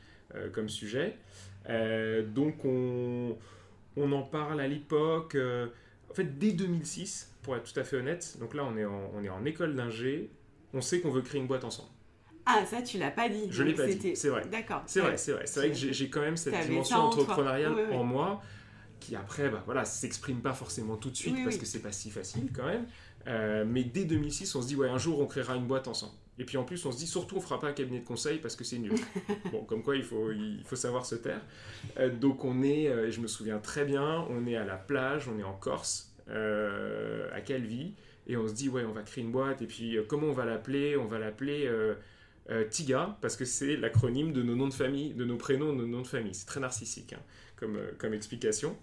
comme 0.53 0.69
sujet. 0.69 1.17
donc 1.67 2.65
on, 2.65 3.37
on, 3.97 4.11
en 4.11 4.23
parle 4.23 4.61
à 4.61 4.67
l'époque. 4.67 5.37
En 6.09 6.13
fait, 6.13 6.37
dès 6.37 6.51
2006, 6.51 7.35
pour 7.41 7.55
être 7.55 7.71
tout 7.71 7.79
à 7.79 7.83
fait 7.83 7.97
honnête, 7.97 8.37
donc 8.39 8.53
là 8.53 8.63
on 8.65 8.77
est 8.77 8.85
en, 8.85 9.11
on 9.15 9.23
est 9.23 9.29
en 9.29 9.45
école 9.45 9.75
d'ingé, 9.75 10.31
on 10.73 10.81
sait 10.81 11.01
qu'on 11.01 11.11
veut 11.11 11.21
créer 11.21 11.39
une 11.39 11.47
boîte 11.47 11.63
ensemble. 11.63 11.89
Ah, 12.45 12.65
ça, 12.65 12.81
tu 12.81 12.97
l'as 12.97 13.11
pas 13.11 13.29
dit. 13.29 13.47
Je 13.51 13.61
l'ai 13.61 13.75
pas 13.75 13.85
dit, 13.85 14.15
c'est 14.15 14.29
vrai. 14.29 14.43
D'accord. 14.51 14.81
C'est 14.87 15.01
vrai, 15.01 15.17
c'est 15.17 15.33
vrai. 15.33 15.45
C'est 15.45 15.59
vrai 15.59 15.69
que 15.69 15.75
j'ai 15.75 16.09
quand 16.09 16.21
même 16.21 16.37
cette 16.37 16.59
dimension 16.67 16.97
entrepreneuriale 16.97 17.93
en 17.93 18.03
moi 18.03 18.41
qui 18.99 19.15
après, 19.15 19.49
bah, 19.49 19.63
voilà, 19.65 19.85
s'exprime 19.85 20.41
pas 20.41 20.53
forcément 20.53 20.97
tout 20.97 21.09
de 21.09 21.15
suite 21.15 21.35
parce 21.43 21.57
que 21.57 21.65
c'est 21.65 21.81
pas 21.81 21.91
si 21.91 22.09
facile 22.09 22.49
quand 22.53 22.65
même. 22.65 22.85
Euh, 23.29 23.63
mais 23.65 23.83
dès 23.83 24.05
2006, 24.05 24.55
on 24.55 24.61
se 24.61 24.67
dit, 24.67 24.75
ouais, 24.75 24.89
un 24.89 24.97
jour 24.97 25.19
on 25.19 25.25
créera 25.25 25.55
une 25.55 25.67
boîte 25.67 25.87
ensemble. 25.87 26.13
Et 26.39 26.45
puis 26.45 26.55
en 26.55 26.63
plus, 26.63 26.83
on 26.85 26.91
se 26.91 26.97
dit 26.97 27.05
surtout, 27.05 27.35
on 27.35 27.41
fera 27.41 27.59
pas 27.59 27.67
un 27.67 27.73
cabinet 27.73 27.99
de 27.99 28.05
conseil 28.05 28.39
parce 28.39 28.55
que 28.55 28.63
c'est 28.63 28.77
nul. 28.77 28.93
bon, 29.51 29.65
comme 29.65 29.83
quoi, 29.83 29.97
il 29.97 30.03
faut, 30.03 30.31
il 30.31 30.63
faut 30.63 30.77
savoir 30.77 31.05
se 31.05 31.15
taire. 31.15 31.41
Euh, 31.99 32.09
donc 32.09 32.45
on 32.45 32.63
est, 32.63 32.87
euh, 32.87 33.11
je 33.11 33.19
me 33.19 33.27
souviens 33.27 33.59
très 33.59 33.83
bien, 33.83 34.25
on 34.29 34.47
est 34.47 34.55
à 34.55 34.63
la 34.63 34.77
plage, 34.77 35.27
on 35.27 35.37
est 35.37 35.43
en 35.43 35.53
Corse, 35.53 36.15
euh, 36.29 37.29
à 37.33 37.41
Calvi, 37.41 37.93
et 38.25 38.37
on 38.37 38.47
se 38.47 38.53
dit, 38.53 38.69
ouais, 38.69 38.85
on 38.85 38.93
va 38.93 39.01
créer 39.01 39.23
une 39.23 39.33
boîte, 39.33 39.61
et 39.61 39.67
puis 39.67 39.97
comment 40.07 40.27
on 40.27 40.33
va 40.33 40.45
l'appeler? 40.45 40.95
On 40.95 41.07
va 41.07 41.19
l'appeler 41.19 41.69
Tiga, 42.69 43.17
parce 43.21 43.35
que 43.35 43.43
c'est 43.43 43.75
l'acronyme 43.75 44.31
de 44.31 44.41
nos 44.41 44.55
noms 44.55 44.67
de 44.67 44.73
famille, 44.73 45.13
de 45.13 45.25
nos 45.25 45.37
prénoms, 45.37 45.73
de 45.73 45.81
nos 45.81 45.87
noms 45.87 46.01
de 46.01 46.07
famille. 46.07 46.33
C'est 46.33 46.45
très 46.45 46.59
narcissique 46.59 47.13
hein, 47.13 47.21
comme, 47.57 47.79
comme 47.97 48.13
explication. 48.13 48.77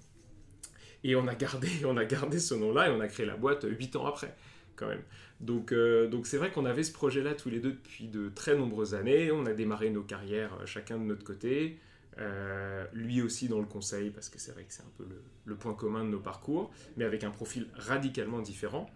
Et 1.05 1.17
on 1.17 1.27
a 1.27 1.35
gardé, 1.35 1.69
on 1.85 1.97
a 1.97 2.05
gardé 2.05 2.39
ce 2.39 2.55
nom-là 2.55 2.89
et 2.89 2.91
on 2.91 3.01
a 3.01 3.09
créé 3.09 3.27
la 3.27 3.37
boîte 3.37 3.67
huit 3.69 3.97
ans 3.97 4.07
après, 4.07 4.35
quand 4.77 4.89
même. 4.89 5.03
Donc, 5.41 5.73
euh, 5.73 6.09
donc 6.09 6.27
c'est 6.27 6.39
vrai 6.39 6.51
qu'on 6.51 6.65
avait 6.65 6.83
ce 6.83 6.93
projet-là 6.93 7.35
tous 7.35 7.51
les 7.51 7.61
deux 7.61 7.73
depuis 7.73 8.09
de 8.09 8.31
très 8.31 8.57
nombreuses 8.57 8.95
années. 8.95 9.31
On 9.31 9.45
a 9.47 9.53
démarré 9.53 9.91
nos 9.91 10.03
carrières 10.03 10.55
euh, 10.61 10.67
chacun 10.67 10.99
de 10.99 11.05
notre 11.05 11.25
côté. 11.25 11.79
Euh, 12.19 12.87
lui 12.95 13.21
aussi 13.21 13.47
dans 13.47 13.59
le 13.59 13.67
conseil, 13.67 14.09
parce 14.09 14.31
que 14.31 14.39
c'est 14.39 14.53
vrai 14.53 14.65
que 14.65 14.73
c'est 14.73 14.83
un 14.83 14.93
peu 14.97 15.05
le, 15.45 15.55
point 15.55 15.75
commun 15.75 16.03
de 16.03 16.09
nos 16.09 16.19
parcours, 16.19 16.73
mais 16.97 17.05
avec 17.05 17.25
un 17.25 17.31
profil 17.31 17.67
radicalement 17.75 18.41
différent. 18.41 18.89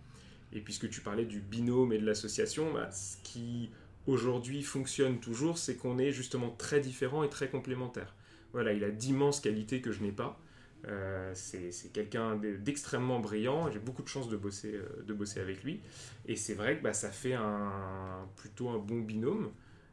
Et 0.53 0.61
puisque 0.61 0.89
tu 0.89 1.03
parlais 1.03 1.27
du 1.27 1.41
binôme 1.41 1.93
et 1.93 1.99
de 1.99 2.07
l'association, 2.07 2.73
bah, 2.73 2.91
ce 2.91 3.17
qui 3.23 3.71
aujourd'hui 4.07 4.63
fonctionne 4.63 5.21
toujours, 5.21 5.59
c'est 5.59 5.77
qu'on 5.77 5.99
est 5.99 6.13
justement 6.13 6.51
très 6.51 6.81
différents 6.81 7.23
et 7.23 7.29
très 7.29 7.51
complémentaires. 7.51 8.15
Voilà, 8.53 8.73
il 8.73 8.83
a 8.85 8.91
d'immenses 8.91 9.41
qualités 9.41 9.83
que 9.83 9.93
je 9.93 10.03
n'ai 10.03 10.13
pas. 10.13 10.41
Euh, 10.89 11.33
c'est 11.35 11.93
quelqu'un 11.93 12.37
d'extrêmement 12.37 13.21
brillant. 13.21 13.71
J'ai 13.71 13.79
beaucoup 13.79 14.03
de 14.03 14.09
chance 14.09 14.29
de 14.29 14.37
bosser, 14.37 14.75
euh, 14.75 15.03
de 15.05 15.13
bosser 15.13 15.41
avec 15.41 15.63
lui. 15.63 15.81
Et 16.27 16.37
c'est 16.37 16.55
vrai 16.55 16.79
que 16.79 16.83
bah, 16.83 16.93
ça 16.93 17.11
fait 17.11 17.35
un, 17.35 18.27
plutôt 18.37 18.69
un 18.71 18.79
bon 18.79 19.01
binôme. 19.01 19.51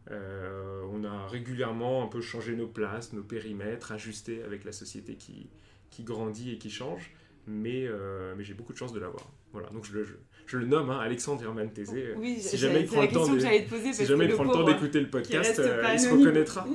Euh, 0.10 0.84
on 0.91 1.03
a 1.03 1.27
régulièrement 1.27 2.03
un 2.03 2.08
peu 2.08 2.22
changé 2.22 2.56
nos 2.56 2.67
places, 2.67 3.12
nos 3.12 3.24
périmètres, 3.24 3.91
ajusté 3.91 4.41
avec 4.44 4.63
la 4.63 4.72
société 4.72 5.15
qui, 5.15 5.50
qui 5.89 6.03
grandit 6.03 6.51
et 6.51 6.58
qui 6.58 6.70
change. 6.70 7.12
Mais, 7.50 7.88
mais 8.36 8.44
j'ai 8.44 8.53
beaucoup 8.53 8.74
de 8.74 8.77
chance 8.77 8.91
de 8.91 9.00
l'avoir. 9.00 9.32
Voilà, 9.53 9.70
donc 9.70 9.86
je 9.86 9.94
le, 9.94 10.06
je, 10.46 10.58
le 10.58 10.65
nomme 10.65 10.89
hein, 10.89 11.00
Alexandre 11.00 11.41
Herman 11.44 11.72
Tézé. 11.72 12.13
Oui, 12.17 12.41
si 12.41 12.58
jamais 12.58 12.82
il 12.82 12.88
prend 12.88 13.01
le 13.03 13.08
temps 13.08 13.25
si 13.25 14.06
jamais 14.06 14.25
il 14.25 14.34
prend 14.34 14.44
le 14.44 14.51
temps 14.51 14.65
d'écouter 14.65 15.00
le 15.00 15.10
podcast, 15.10 15.62
il 15.94 16.00
se 16.00 16.10
reconnaîtra. 16.10 16.67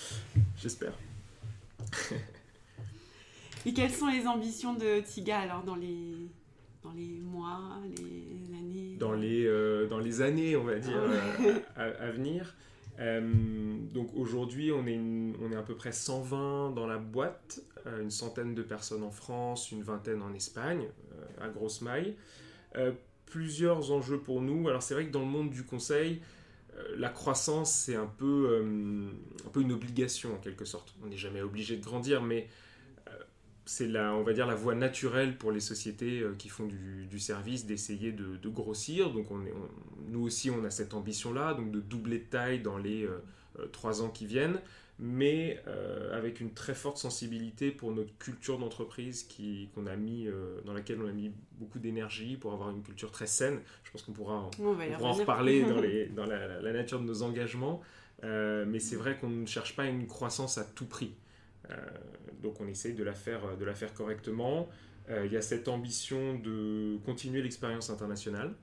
J'espère. 0.56 0.92
Et 3.66 3.72
quelles 3.72 3.90
sont 3.90 4.06
les 4.06 4.28
ambitions 4.28 4.74
de 4.74 5.00
Tiga 5.00 5.40
alors 5.40 5.64
dans 5.64 5.74
les, 5.74 6.28
dans 6.84 6.92
les 6.92 7.18
mois, 7.18 7.80
les 7.98 8.56
années 8.56 8.96
Dans 8.96 9.12
les, 9.12 9.44
euh, 9.44 9.88
dans 9.88 9.98
les 9.98 10.22
années, 10.22 10.54
on 10.54 10.62
va 10.62 10.76
dire, 10.76 10.96
ah 11.74 11.82
euh, 11.82 11.92
à, 11.98 12.10
venir. 12.12 12.54
Euh, 13.00 13.76
donc 13.92 14.10
aujourd'hui, 14.14 14.70
on, 14.70 14.86
est 14.86 14.96
on 14.96 15.50
est 15.50 15.56
à 15.56 15.62
peu 15.62 15.74
près 15.74 15.90
120 15.90 16.70
dans 16.76 16.86
la 16.86 16.98
boîte, 16.98 17.60
une 18.00 18.10
centaine 18.10 18.54
de 18.54 18.62
personnes 18.62 19.02
en 19.02 19.10
France, 19.10 19.72
une 19.72 19.82
vingtaine 19.82 20.22
en 20.22 20.32
Espagne, 20.32 20.86
à 21.40 21.48
grosse 21.48 21.80
maille. 21.80 22.14
plusieurs 23.26 23.90
enjeux 23.90 24.20
pour 24.20 24.42
nous. 24.42 24.68
Alors 24.68 24.82
c'est 24.84 24.94
vrai 24.94 25.06
que 25.06 25.12
dans 25.12 25.22
le 25.22 25.26
monde 25.26 25.50
du 25.50 25.64
conseil, 25.64 26.20
la 26.96 27.08
croissance, 27.08 27.72
c'est 27.72 27.96
un 27.96 28.06
peu, 28.06 28.64
un 29.44 29.50
peu 29.50 29.60
une 29.60 29.72
obligation 29.72 30.34
en 30.34 30.38
quelque 30.38 30.64
sorte. 30.64 30.94
On 31.04 31.08
n'est 31.08 31.16
jamais 31.16 31.42
obligé 31.42 31.76
de 31.76 31.84
grandir, 31.84 32.22
mais 32.22 32.46
c'est 33.66 33.88
la, 33.88 34.14
on 34.14 34.22
va 34.22 34.32
dire 34.32 34.46
la 34.46 34.54
voie 34.54 34.76
naturelle 34.76 35.36
pour 35.36 35.50
les 35.50 35.60
sociétés 35.60 36.20
euh, 36.20 36.34
qui 36.38 36.48
font 36.48 36.66
du, 36.66 37.18
service 37.18 37.66
d'essayer 37.66 38.12
de, 38.12 38.48
grossir. 38.48 39.10
Donc 39.10 39.30
on 39.30 39.44
est, 39.44 39.52
nous 40.08 40.22
aussi 40.22 40.50
on 40.50 40.64
a 40.64 40.70
cette 40.70 40.94
ambition-là, 40.94 41.54
donc 41.54 41.72
de 41.72 41.80
doubler 41.80 42.20
de 42.20 42.24
taille 42.24 42.60
dans 42.60 42.78
les 42.78 43.04
euh, 43.04 43.18
euh, 43.58 43.66
trois 43.66 44.02
ans 44.02 44.08
qui 44.08 44.24
viennent, 44.24 44.60
mais 44.98 45.60
avec 46.10 46.40
une 46.40 46.54
très 46.54 46.74
forte 46.74 46.96
sensibilité 46.96 47.70
pour 47.70 47.92
notre 47.92 48.16
culture 48.16 48.58
d'entreprise 48.58 49.24
qui, 49.24 49.68
qu'on 49.74 49.86
a 49.86 49.94
mis, 49.94 50.26
dans 50.64 50.72
laquelle 50.72 51.02
on 51.02 51.06
a 51.06 51.12
mis 51.12 51.30
beaucoup 51.58 51.78
d'énergie 51.78 52.36
pour 52.36 52.54
avoir 52.54 52.70
une 52.70 52.82
culture 52.82 53.10
très 53.10 53.26
saine. 53.26 53.60
Je 53.84 53.90
pense 53.90 54.02
qu'on 54.02 54.12
pourra 54.12 54.36
en, 54.36 54.50
en 55.02 55.12
reparler 55.12 55.64
dans, 55.64 55.80
les, 55.82 56.06
dans 56.06 56.24
la, 56.24 56.62
la, 56.62 56.72
nature 56.72 56.98
de 56.98 57.04
nos 57.04 57.22
engagements, 57.22 57.82
mais 58.22 58.78
c'est 58.78 58.96
vrai 58.96 59.18
qu'on 59.18 59.28
ne 59.28 59.44
cherche 59.44 59.76
pas 59.76 59.84
une 59.84 60.06
croissance 60.06 60.56
à 60.56 60.64
tout 60.64 60.86
prix. 60.86 61.12
Euh, 61.70 61.74
donc 62.42 62.60
on 62.60 62.68
essaye 62.68 62.94
de 62.94 63.04
la 63.04 63.14
faire, 63.14 63.56
de 63.56 63.64
la 63.64 63.74
faire 63.74 63.92
correctement. 63.94 64.68
Euh, 65.10 65.26
il 65.26 65.32
y 65.32 65.36
a 65.36 65.42
cette 65.42 65.68
ambition 65.68 66.38
de 66.38 66.98
continuer 67.04 67.42
l'expérience 67.42 67.90
internationale. 67.90 68.54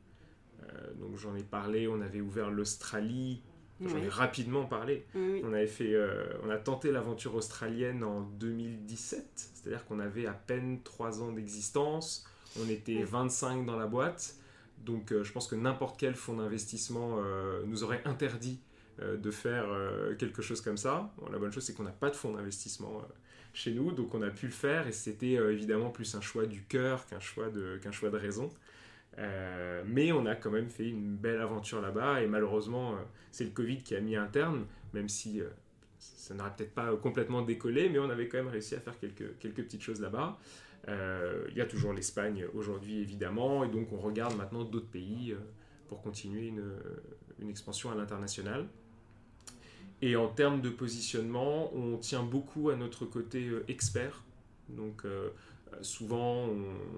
Euh, 0.61 0.93
donc 0.95 1.17
j'en 1.17 1.35
ai 1.35 1.43
parlé, 1.43 1.87
on 1.87 2.01
avait 2.01 2.21
ouvert 2.21 2.49
l'Australie. 2.49 3.41
J'en 3.81 3.97
ai 3.97 4.07
rapidement 4.07 4.65
parlé. 4.65 5.05
On, 5.13 5.51
avait 5.51 5.67
fait, 5.67 5.93
on 6.41 6.49
a 6.49 6.55
tenté 6.55 6.89
l'aventure 6.89 7.35
australienne 7.35 8.01
en 8.05 8.21
2017, 8.21 9.49
c'est-à-dire 9.53 9.83
qu'on 9.83 9.99
avait 9.99 10.25
à 10.25 10.31
peine 10.31 10.81
3 10.83 11.21
ans 11.21 11.33
d'existence, 11.33 12.25
on 12.61 12.69
était 12.69 13.03
25 13.03 13.65
dans 13.65 13.75
la 13.75 13.87
boîte, 13.87 14.37
donc 14.85 15.11
je 15.21 15.29
pense 15.33 15.47
que 15.47 15.55
n'importe 15.55 15.99
quel 15.99 16.15
fonds 16.15 16.35
d'investissement 16.35 17.17
nous 17.65 17.83
aurait 17.83 18.03
interdit 18.05 18.61
de 18.99 19.31
faire 19.31 19.65
quelque 20.19 20.41
chose 20.41 20.61
comme 20.61 20.77
ça. 20.77 21.13
la 21.31 21.39
bonne 21.39 21.51
chose, 21.51 21.63
c'est 21.63 21.73
qu'on 21.73 21.83
n'a 21.83 21.91
pas 21.91 22.09
de 22.09 22.15
fonds 22.15 22.33
d'investissement 22.33 23.01
chez 23.53 23.71
nous, 23.71 23.91
donc 23.91 24.13
on 24.15 24.21
a 24.21 24.29
pu 24.29 24.47
le 24.47 24.51
faire 24.51 24.87
et 24.87 24.91
c'était 24.91 25.37
euh, 25.37 25.53
évidemment 25.53 25.91
plus 25.91 26.15
un 26.15 26.21
choix 26.21 26.45
du 26.45 26.63
cœur 26.63 27.05
qu'un 27.05 27.19
choix 27.19 27.49
de, 27.49 27.77
qu'un 27.77 27.91
choix 27.91 28.09
de 28.09 28.17
raison. 28.17 28.49
Euh, 29.19 29.83
mais 29.85 30.11
on 30.11 30.25
a 30.25 30.35
quand 30.35 30.49
même 30.49 30.69
fait 30.69 30.89
une 30.89 31.15
belle 31.15 31.39
aventure 31.39 31.79
là-bas 31.79 32.23
et 32.23 32.27
malheureusement 32.27 32.93
euh, 32.93 33.01
c'est 33.31 33.43
le 33.43 33.51
Covid 33.51 33.83
qui 33.83 33.95
a 33.95 34.01
mis 34.01 34.15
un 34.15 34.25
terme, 34.25 34.65
même 34.93 35.07
si 35.07 35.41
ça 35.99 36.33
n'aurait 36.33 36.51
peut-être 36.57 36.73
pas 36.73 36.95
complètement 36.97 37.43
décollé, 37.43 37.89
mais 37.89 37.99
on 37.99 38.09
avait 38.09 38.27
quand 38.27 38.37
même 38.37 38.47
réussi 38.47 38.73
à 38.73 38.79
faire 38.79 38.97
quelques, 38.97 39.37
quelques 39.37 39.63
petites 39.63 39.81
choses 39.81 40.01
là-bas. 40.01 40.37
Il 40.87 41.55
y 41.55 41.61
a 41.61 41.65
toujours 41.65 41.93
l'Espagne 41.93 42.45
aujourd'hui 42.53 42.99
évidemment, 42.99 43.63
et 43.63 43.69
donc 43.69 43.91
on 43.93 43.97
regarde 43.97 44.35
maintenant 44.35 44.63
d'autres 44.63 44.89
pays 44.89 45.35
pour 45.87 46.01
continuer 46.01 46.47
une, 46.47 46.73
une 47.39 47.49
expansion 47.49 47.91
à 47.91 47.95
l'international. 47.95 48.67
Et 50.03 50.17
en 50.17 50.27
termes 50.27 50.59
de 50.59 50.69
positionnement, 50.69 51.73
on 51.73 51.95
tient 51.95 52.23
beaucoup 52.23 52.69
à 52.69 52.75
notre 52.75 53.05
côté 53.05 53.47
euh, 53.47 53.63
expert. 53.69 54.21
Donc 54.67 55.05
euh, 55.05 55.29
souvent, 55.81 56.49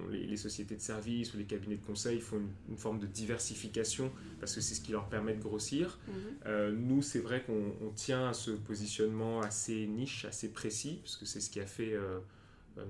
les, 0.10 0.38
sociétés 0.38 0.76
de 0.76 0.82
services 0.82 1.36
ou 1.36 1.38
les 1.38 1.44
cabinets 1.44 1.76
de 1.76 1.86
conseil 1.86 2.20
font 2.20 2.42
une, 2.68 2.78
forme 2.78 2.98
de 2.98 3.06
diversification 3.06 4.12
parce 4.40 4.56
que 4.56 4.62
c'est 4.62 4.74
ce 4.74 4.82
qui 4.82 4.92
leur 4.92 5.08
permet 5.08 5.36
de 5.36 5.42
grossir. 5.42 6.00
Mhm. 6.08 6.14
Euh, 6.48 6.72
nous, 6.72 7.04
c'est 7.04 7.20
vrai 7.20 7.44
qu'on 7.44 7.92
tient 7.96 8.30
à 8.30 8.34
ce 8.34 8.50
positionnement 8.50 9.40
assez 9.42 9.86
niche, 9.86 10.26
assez 10.26 10.50
précis, 10.50 10.98
parce 11.04 11.16
que 11.16 11.28
c'est 11.28 11.42
ce 11.42 11.52
qui 11.52 11.60
a 11.60 11.68
fait 11.68 11.94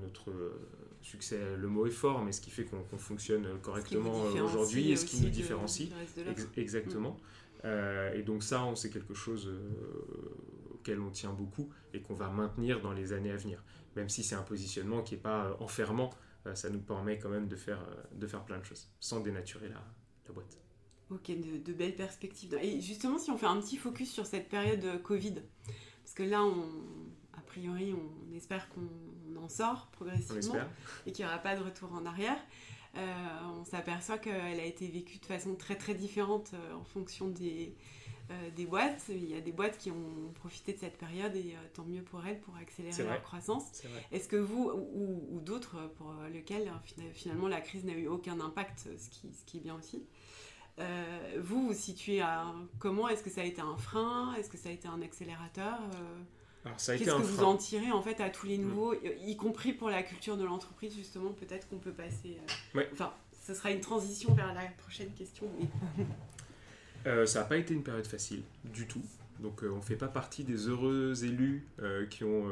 notre 0.01 0.31
succès. 1.01 1.39
Le 1.57 1.67
mot 1.67 1.87
est 1.87 1.91
fort, 1.91 2.23
mais 2.23 2.31
ce 2.31 2.39
qui 2.39 2.51
fait 2.51 2.63
qu'on 2.63 2.97
fonctionne 2.97 3.45
correctement 3.61 4.23
aujourd'hui 4.23 4.91
et 4.91 4.95
ce 4.95 5.05
qui 5.05 5.19
nous 5.19 5.29
différencie. 5.29 5.89
exactement. 6.55 7.19
Euh, 7.65 8.13
et 8.13 8.21
donc 8.21 8.43
ça, 8.43 8.63
c'est 8.75 8.89
quelque 8.89 9.13
chose 9.13 9.47
euh, 9.47 10.73
auquel 10.73 10.99
on 10.99 11.09
tient 11.09 11.33
beaucoup 11.33 11.69
et 11.93 12.01
qu'on 12.01 12.13
va 12.13 12.29
maintenir 12.29 12.79
dans 12.81 12.93
les 12.93 13.11
années 13.11 13.31
à 13.31 13.37
venir. 13.37 13.63
Même 13.95 14.09
si 14.09 14.23
c'est 14.23 14.35
un 14.35 14.43
positionnement 14.43 15.01
qui 15.01 15.15
n'est 15.15 15.21
pas 15.21 15.45
euh, 15.45 15.55
enfermant, 15.59 16.11
ça 16.53 16.69
nous 16.69 16.79
permet 16.79 17.17
quand 17.17 17.29
même 17.29 17.47
de 17.47 17.55
faire, 17.55 17.83
de 18.11 18.27
faire 18.27 18.45
plein 18.45 18.59
de 18.59 18.63
choses, 18.63 18.91
sans 18.99 19.19
dénaturer 19.19 19.67
la, 19.67 19.83
la 20.27 20.31
boîte. 20.31 20.59
Ok, 21.09 21.31
de, 21.31 21.73
belles 21.73 21.95
perspectives. 21.95 22.55
Et 22.61 22.79
justement, 22.81 23.17
si 23.17 23.31
on 23.31 23.37
fait 23.39 23.47
un 23.47 23.59
petit 23.59 23.77
focus 23.77 24.11
sur 24.11 24.27
cette 24.27 24.47
période 24.47 25.01
Covid, 25.01 25.41
parce 26.03 26.13
que 26.13 26.21
là, 26.21 26.43
on, 26.43 26.69
a 27.35 27.41
priori, 27.41 27.95
on 27.95 28.35
espère 28.35 28.69
qu'on 28.69 29.35
en 29.43 29.49
sort 29.49 29.87
progressivement 29.91 30.59
et 31.07 31.11
qu'il 31.11 31.25
n'y 31.25 31.31
aura 31.31 31.39
pas 31.39 31.55
de 31.55 31.63
retour 31.63 31.91
en 31.93 32.05
arrière. 32.05 32.37
Euh, 32.97 33.01
on 33.59 33.65
s'aperçoit 33.65 34.17
qu'elle 34.17 34.59
a 34.59 34.65
été 34.65 34.87
vécue 34.87 35.17
de 35.17 35.25
façon 35.25 35.55
très 35.55 35.75
très 35.75 35.93
différente 35.93 36.51
euh, 36.53 36.75
en 36.75 36.83
fonction 36.83 37.27
des, 37.27 37.75
euh, 38.31 38.49
des 38.55 38.65
boîtes. 38.65 39.03
Il 39.09 39.29
y 39.29 39.35
a 39.35 39.41
des 39.41 39.51
boîtes 39.51 39.77
qui 39.77 39.91
ont 39.91 40.31
profité 40.35 40.73
de 40.73 40.79
cette 40.79 40.97
période 40.97 41.35
et 41.35 41.55
tant 41.73 41.83
mieux 41.83 42.03
pour 42.03 42.25
elles 42.25 42.39
pour 42.39 42.55
accélérer 42.55 43.03
leur 43.03 43.21
croissance. 43.21 43.83
Est-ce 44.11 44.27
que 44.29 44.37
vous 44.37 44.71
ou, 44.71 45.39
d'autres 45.41 45.89
pour 45.97 46.13
lesquels 46.31 46.71
finalement 47.13 47.47
la 47.47 47.61
crise 47.61 47.83
n'a 47.83 47.93
eu 47.93 48.07
aucun 48.07 48.39
impact, 48.39 48.87
ce 48.97 49.09
qui, 49.09 49.33
ce 49.33 49.43
qui 49.45 49.57
est 49.57 49.61
bien 49.61 49.75
aussi, 49.75 50.05
vous 51.39 51.67
vous 51.67 51.73
situez 51.73 52.21
à 52.21 52.53
comment 52.79 53.07
Est-ce 53.09 53.23
que 53.23 53.29
ça 53.29 53.41
a 53.41 53.45
été 53.45 53.61
un 53.61 53.77
frein? 53.77 54.33
Est-ce 54.35 54.49
que 54.49 54.57
ça 54.57 54.69
a 54.69 54.71
été 54.71 54.87
un 54.87 55.01
accélérateur 55.01 55.79
Qu'est-ce 56.87 57.03
que 57.03 57.21
vous 57.21 57.43
en 57.43 57.57
tirez 57.57 57.91
en 57.91 58.01
fait 58.01 58.19
à 58.21 58.29
tous 58.29 58.47
les 58.47 58.57
nouveaux, 58.57 58.93
mm. 58.93 59.27
y 59.27 59.37
compris 59.37 59.73
pour 59.73 59.89
la 59.89 60.03
culture 60.03 60.37
de 60.37 60.43
l'entreprise 60.43 60.95
justement 60.95 61.31
Peut-être 61.31 61.67
qu'on 61.69 61.77
peut 61.77 61.91
passer. 61.91 62.37
Euh, 62.75 62.83
enfin, 62.93 63.13
ce 63.45 63.53
sera 63.53 63.71
une 63.71 63.81
transition 63.81 64.33
vers 64.33 64.53
la 64.53 64.65
prochaine 64.77 65.11
question. 65.11 65.47
Euh, 67.07 67.27
ça 67.27 67.41
n'a 67.41 67.45
pas 67.45 67.57
été 67.57 67.71
une 67.71 67.83
période 67.83 68.07
facile 68.07 68.41
du 68.63 68.87
tout. 68.87 69.03
Donc 69.39 69.63
euh, 69.63 69.69
on 69.71 69.75
ne 69.75 69.81
fait 69.81 69.95
pas 69.95 70.07
partie 70.07 70.43
des 70.43 70.67
heureux 70.67 71.23
élus 71.23 71.63
qui 72.09 72.23
ont 72.23 72.49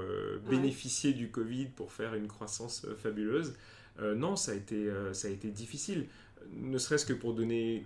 bénéficié 0.47 1.12
du 1.13 1.32
Covid 1.32 1.69
pour 1.76 1.91
faire 1.91 2.13
une 2.13 2.28
croissance 2.28 2.86
fabuleuse. 2.99 3.56
non, 3.99 4.36
ça 4.36 4.52
a, 4.52 4.54
été, 4.54 4.91
ça 5.12 5.28
a 5.28 5.32
été 5.32 5.49
difficile. 5.49 6.06
Ne 6.52 6.78
serait-ce 6.78 7.08
que 7.08 7.13
pour 7.13 7.34
donner 7.34 7.84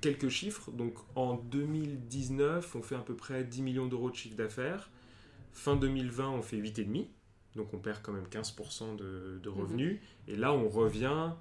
quelques 0.00 0.30
chiffres. 0.30 0.70
Donc 0.70 0.94
en 1.14 1.34
2019, 1.34 2.74
on 2.74 2.80
fait 2.80 2.94
à 2.94 3.00
peu 3.00 3.14
près 3.14 3.44
10 3.44 3.60
millions 3.60 3.86
d'euros 3.86 4.08
de 4.08 4.16
chiffre 4.16 4.36
d'affaires. 4.36 4.88
Fin 5.52 5.76
2020, 5.76 6.30
on 6.30 6.42
fait 6.42 6.56
8,5, 6.56 7.06
donc 7.56 7.72
on 7.74 7.78
perd 7.78 8.00
quand 8.02 8.12
même 8.12 8.26
15% 8.30 8.96
de, 8.96 9.38
de, 9.42 9.48
revenus. 9.48 9.94
Mhm. 9.94 10.34
Et 10.34 10.36
là, 10.36 10.52
on 10.52 10.68
revient 10.68 11.32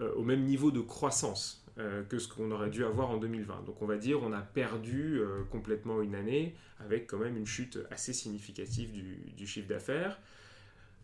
euh, 0.00 0.12
au 0.14 0.22
même 0.22 0.44
niveau 0.44 0.70
de 0.70 0.80
croissance 0.80 1.62
euh, 1.78 2.02
que 2.04 2.18
ce 2.18 2.28
qu'on 2.28 2.50
aurait 2.50 2.70
dû 2.70 2.84
avoir 2.84 3.10
en 3.10 3.16
2020. 3.16 3.64
Donc 3.64 3.80
on 3.80 3.86
va 3.86 3.96
dire 3.96 4.22
on 4.22 4.32
a 4.32 4.40
perdu 4.40 5.18
euh, 5.18 5.42
complètement 5.50 6.02
une 6.02 6.14
année 6.14 6.54
avec 6.80 7.06
quand 7.06 7.18
même 7.18 7.36
une 7.36 7.46
chute 7.46 7.78
assez 7.90 8.12
significative 8.12 8.92
du, 8.92 9.46
chiffre 9.46 9.68
d'affaires. 9.68 10.20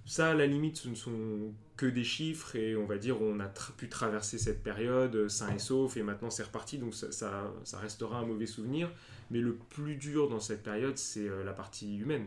Ça, 0.09 0.31
à 0.31 0.35
la 0.35 0.47
limite, 0.47 0.79
ce 0.79 0.89
ne 0.89 0.95
sont 0.95 1.53
que 1.77 1.85
des 1.85 2.03
chiffres 2.03 2.57
et 2.57 2.75
on 2.75 2.87
va 2.87 2.97
dire 2.97 3.21
on 3.21 3.39
a 3.41 3.47
pu 3.77 3.91
traverser 3.91 4.39
cette 4.39 4.63
période 4.63 5.29
sain 5.29 5.55
et 5.55 5.59
sauf 5.59 5.99
et 5.99 6.03
maintenant 6.03 6.31
c'est 6.31 6.43
reparti, 6.43 6.79
donc 6.79 6.95
ça, 6.95 7.13
ça, 7.13 7.79
restera 7.79 8.21
un 8.21 8.25
mauvais 8.25 8.47
souvenir. 8.47 8.91
Mais 9.31 9.41
le 9.41 9.55
plus 9.55 9.97
dur 9.97 10.31
dans 10.31 10.41
cette 10.41 10.63
période, 10.63 10.97
c'est 10.97 11.29
euh, 11.29 11.45
la 11.45 11.53
partie 11.53 11.99
humaine. 11.99 12.27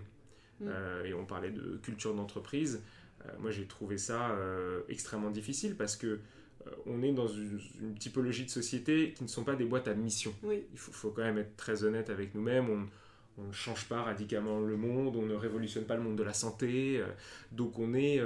Mm. 0.60 0.67
Euh, 0.67 1.06
et 1.06 1.13
on 1.15 1.26
parlait 1.26 1.50
de 1.50 1.80
culture 1.82 2.13
d'entreprise. 2.13 2.84
Euh, 3.26 3.30
moi, 3.39 3.50
j'ai 3.50 3.65
trouvé 3.65 3.98
ça 3.98 4.38
extrêmement 4.88 5.32
difficile 5.32 5.76
parce 5.76 5.96
que 5.96 6.20
on 6.86 7.02
est 7.02 7.12
dans 7.12 7.28
une, 7.28 7.60
typologie 7.98 8.46
de 8.46 8.52
société 8.52 9.13
qui 9.13 9.24
ne 9.24 9.28
sont 9.28 9.44
pas 9.44 9.56
des 9.56 9.65
boîtes 9.65 9.88
à 9.88 9.96
mission. 9.96 10.32
Il 10.44 10.78
faut, 10.78 10.91
faut, 10.91 11.10
quand 11.10 11.24
même 11.24 11.39
être 11.39 11.58
très 11.58 11.84
honnête 11.84 12.12
avec 12.12 12.36
nous-mêmes. 12.36 12.70
On, 12.70 12.88
on 13.38 13.44
ne 13.44 13.52
change 13.52 13.86
pas 13.88 14.02
radicalement 14.04 14.60
le 14.60 14.78
monde, 14.78 15.15
on 15.15 15.26
ne 15.26 15.34
révolutionne 15.34 15.86
pas 15.86 15.96
le 15.96 16.04
monde 16.04 16.17
de 16.17 16.24
la 16.24 16.34
santé. 16.34 17.02
donc 17.52 17.80
on 17.80 17.94
est 17.94 18.22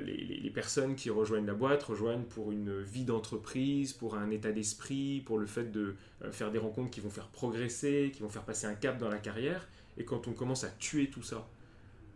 les, 0.00 0.24
les, 0.24 0.50
personnes 0.50 0.94
qui 0.94 1.10
rejoignent 1.10 1.46
la 1.46 1.54
boîte 1.54 1.82
rejoignent 1.82 2.24
pour 2.24 2.52
une 2.52 2.82
vie 2.82 3.04
d'entreprise, 3.04 3.92
pour 3.92 4.16
un 4.16 4.30
état 4.30 4.52
d'esprit, 4.52 5.22
pour 5.24 5.38
le 5.38 5.46
fait 5.46 5.72
de 5.72 5.96
faire 6.30 6.50
des 6.52 6.58
rencontres 6.58 6.90
qui 6.90 7.00
vont 7.00 7.10
faire 7.10 7.28
progresser, 7.28 8.12
qui 8.14 8.22
vont 8.22 8.28
faire 8.28 8.44
passer 8.44 8.66
un 8.66 8.74
cap 8.74 8.98
dans 8.98 9.08
la 9.08 9.18
carrière. 9.18 9.66
Et 9.96 10.04
quand 10.04 10.28
on 10.28 10.32
commence 10.32 10.64
à 10.64 10.70
tuer 10.70 11.10
tout 11.10 11.22
ça 11.22 11.48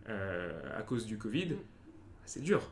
à 0.07 0.83
cause 0.83 1.07
du 1.07 1.19
Covid, 1.19 1.57
c'est 2.25 2.43
dur. 2.43 2.71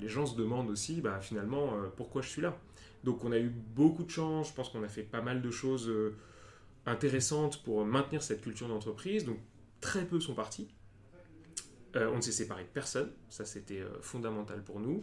Les 0.00 0.08
gens 0.08 0.24
se 0.24 0.36
demandent 0.36 0.70
aussi, 0.70 1.00
bah, 1.00 1.20
finalement, 1.20 1.72
pourquoi 1.96 2.22
je 2.22 2.28
suis 2.28 2.42
là? 2.42 2.56
Donc 3.04 3.24
on 3.24 3.32
a 3.32 3.38
eu 3.38 3.48
beaucoup 3.48 4.04
de 4.04 4.10
chance, 4.10 4.48
je 4.48 4.54
pense 4.54 4.68
qu'on 4.68 4.82
a 4.82 4.88
fait 4.88 5.02
pas 5.02 5.22
mal 5.22 5.42
de 5.42 5.50
choses 5.50 5.90
intéressantes 6.86 7.62
pour 7.62 7.84
maintenir 7.84 8.22
cette 8.22 8.42
culture 8.42 8.68
d'entreprise. 8.68 9.24
Donc 9.24 9.38
très 9.80 10.04
peu 10.04 10.20
sont 10.20 10.34
partis. 10.34 10.68
on 11.94 12.16
ne 12.16 12.20
s'est 12.20 12.32
séparé 12.32 12.64
de 12.64 12.68
personne, 12.68 13.10
ça 13.28 13.44
c'était 13.44 13.82
fondamental 14.02 14.62
pour 14.62 14.80
nous. 14.80 15.02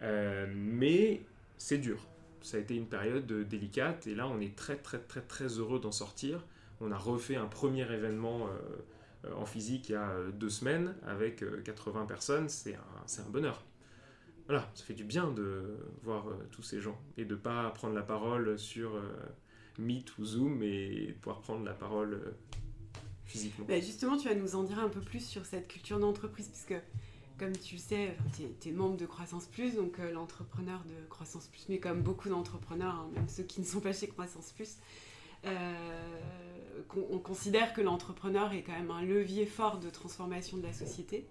mais 0.00 1.22
c'est 1.56 1.78
dur 1.78 2.06
ça 2.44 2.58
a 2.58 2.60
été 2.60 2.76
une 2.76 2.86
période 2.86 3.26
délicate 3.26 4.06
et 4.06 4.14
là 4.14 4.28
on 4.28 4.38
est 4.38 4.54
très 4.54 4.76
très 4.76 4.98
très 4.98 5.22
très 5.22 5.46
heureux 5.46 5.80
d'en 5.80 5.92
sortir. 5.92 6.44
On 6.80 6.92
a 6.92 6.98
refait 6.98 7.36
un 7.36 7.46
premier 7.46 7.90
événement 7.90 8.48
euh, 9.24 9.32
en 9.34 9.46
physique 9.46 9.88
il 9.88 9.92
y 9.92 9.94
a 9.94 10.10
euh, 10.10 10.30
deux 10.30 10.50
semaines 10.50 10.94
avec 11.06 11.42
80 11.64 12.02
euh, 12.02 12.04
personnes, 12.04 12.48
c'est 12.50 12.74
un, 12.74 13.22
un, 13.22 13.30
bonheur. 13.30 13.64
Voilà, 14.46 14.70
ça 14.74 14.84
fait 14.84 14.92
du 14.92 15.04
bien 15.04 15.30
de 15.30 15.78
voir 16.02 16.26
tous 16.50 16.62
ces 16.62 16.82
gens 16.82 17.00
et 17.16 17.24
de 17.24 17.34
ne 17.34 17.40
pas 17.40 17.70
prendre 17.70 17.94
la 17.94 18.02
parole 18.02 18.58
sur 18.58 19.00
Meet 19.78 20.18
ou 20.18 20.24
Zoom 20.24 20.62
et 20.62 21.08
de 21.08 21.12
pouvoir 21.12 21.40
prendre 21.40 21.64
la 21.64 21.74
parole 21.74 22.34
physiquement. 23.26 23.66
Bah, 23.66 23.80
justement, 23.80 24.16
tu 24.16 24.28
vas 24.28 24.34
nous 24.34 24.54
en 24.54 24.64
dire 24.64 24.78
un 24.78 24.88
peu 24.88 25.00
plus 25.00 25.24
sur 25.24 25.44
cette 25.44 25.68
culture 25.68 25.98
d'entreprise 25.98 26.48
puisque 26.48 26.74
comme 27.38 27.56
tu 27.56 27.74
le 27.74 27.80
sais, 27.80 28.16
tu 28.60 28.68
es, 28.68 28.72
membre 28.72 28.96
de 28.96 29.06
Croissance 29.06 29.46
Plus, 29.46 29.74
donc 29.74 29.98
euh, 29.98 30.12
l'entrepreneur 30.12 30.84
de 30.84 31.08
Croissance 31.08 31.48
Plus, 31.48 31.66
mais 31.68 31.78
comme 31.78 32.00
beaucoup 32.00 32.28
d'entrepreneurs, 32.28 32.94
hein, 32.94 33.10
même 33.14 33.28
ceux 33.28 33.42
qui 33.42 33.60
ne 33.60 33.66
sont 33.66 33.80
pas 33.80 33.92
chez 33.92 34.06
Croissance 34.06 34.52
Plus, 34.52 34.76
euh, 35.44 35.74
on, 37.10 37.18
considère 37.18 37.74
que 37.74 37.80
l'entrepreneur 37.80 38.52
est 38.52 38.62
quand 38.62 38.72
même 38.72 38.90
un 38.90 39.02
levier 39.02 39.46
fort 39.46 39.78
de 39.78 39.90
transformation 39.90 40.56
de 40.58 40.62
la 40.62 40.72
société, 40.72 41.26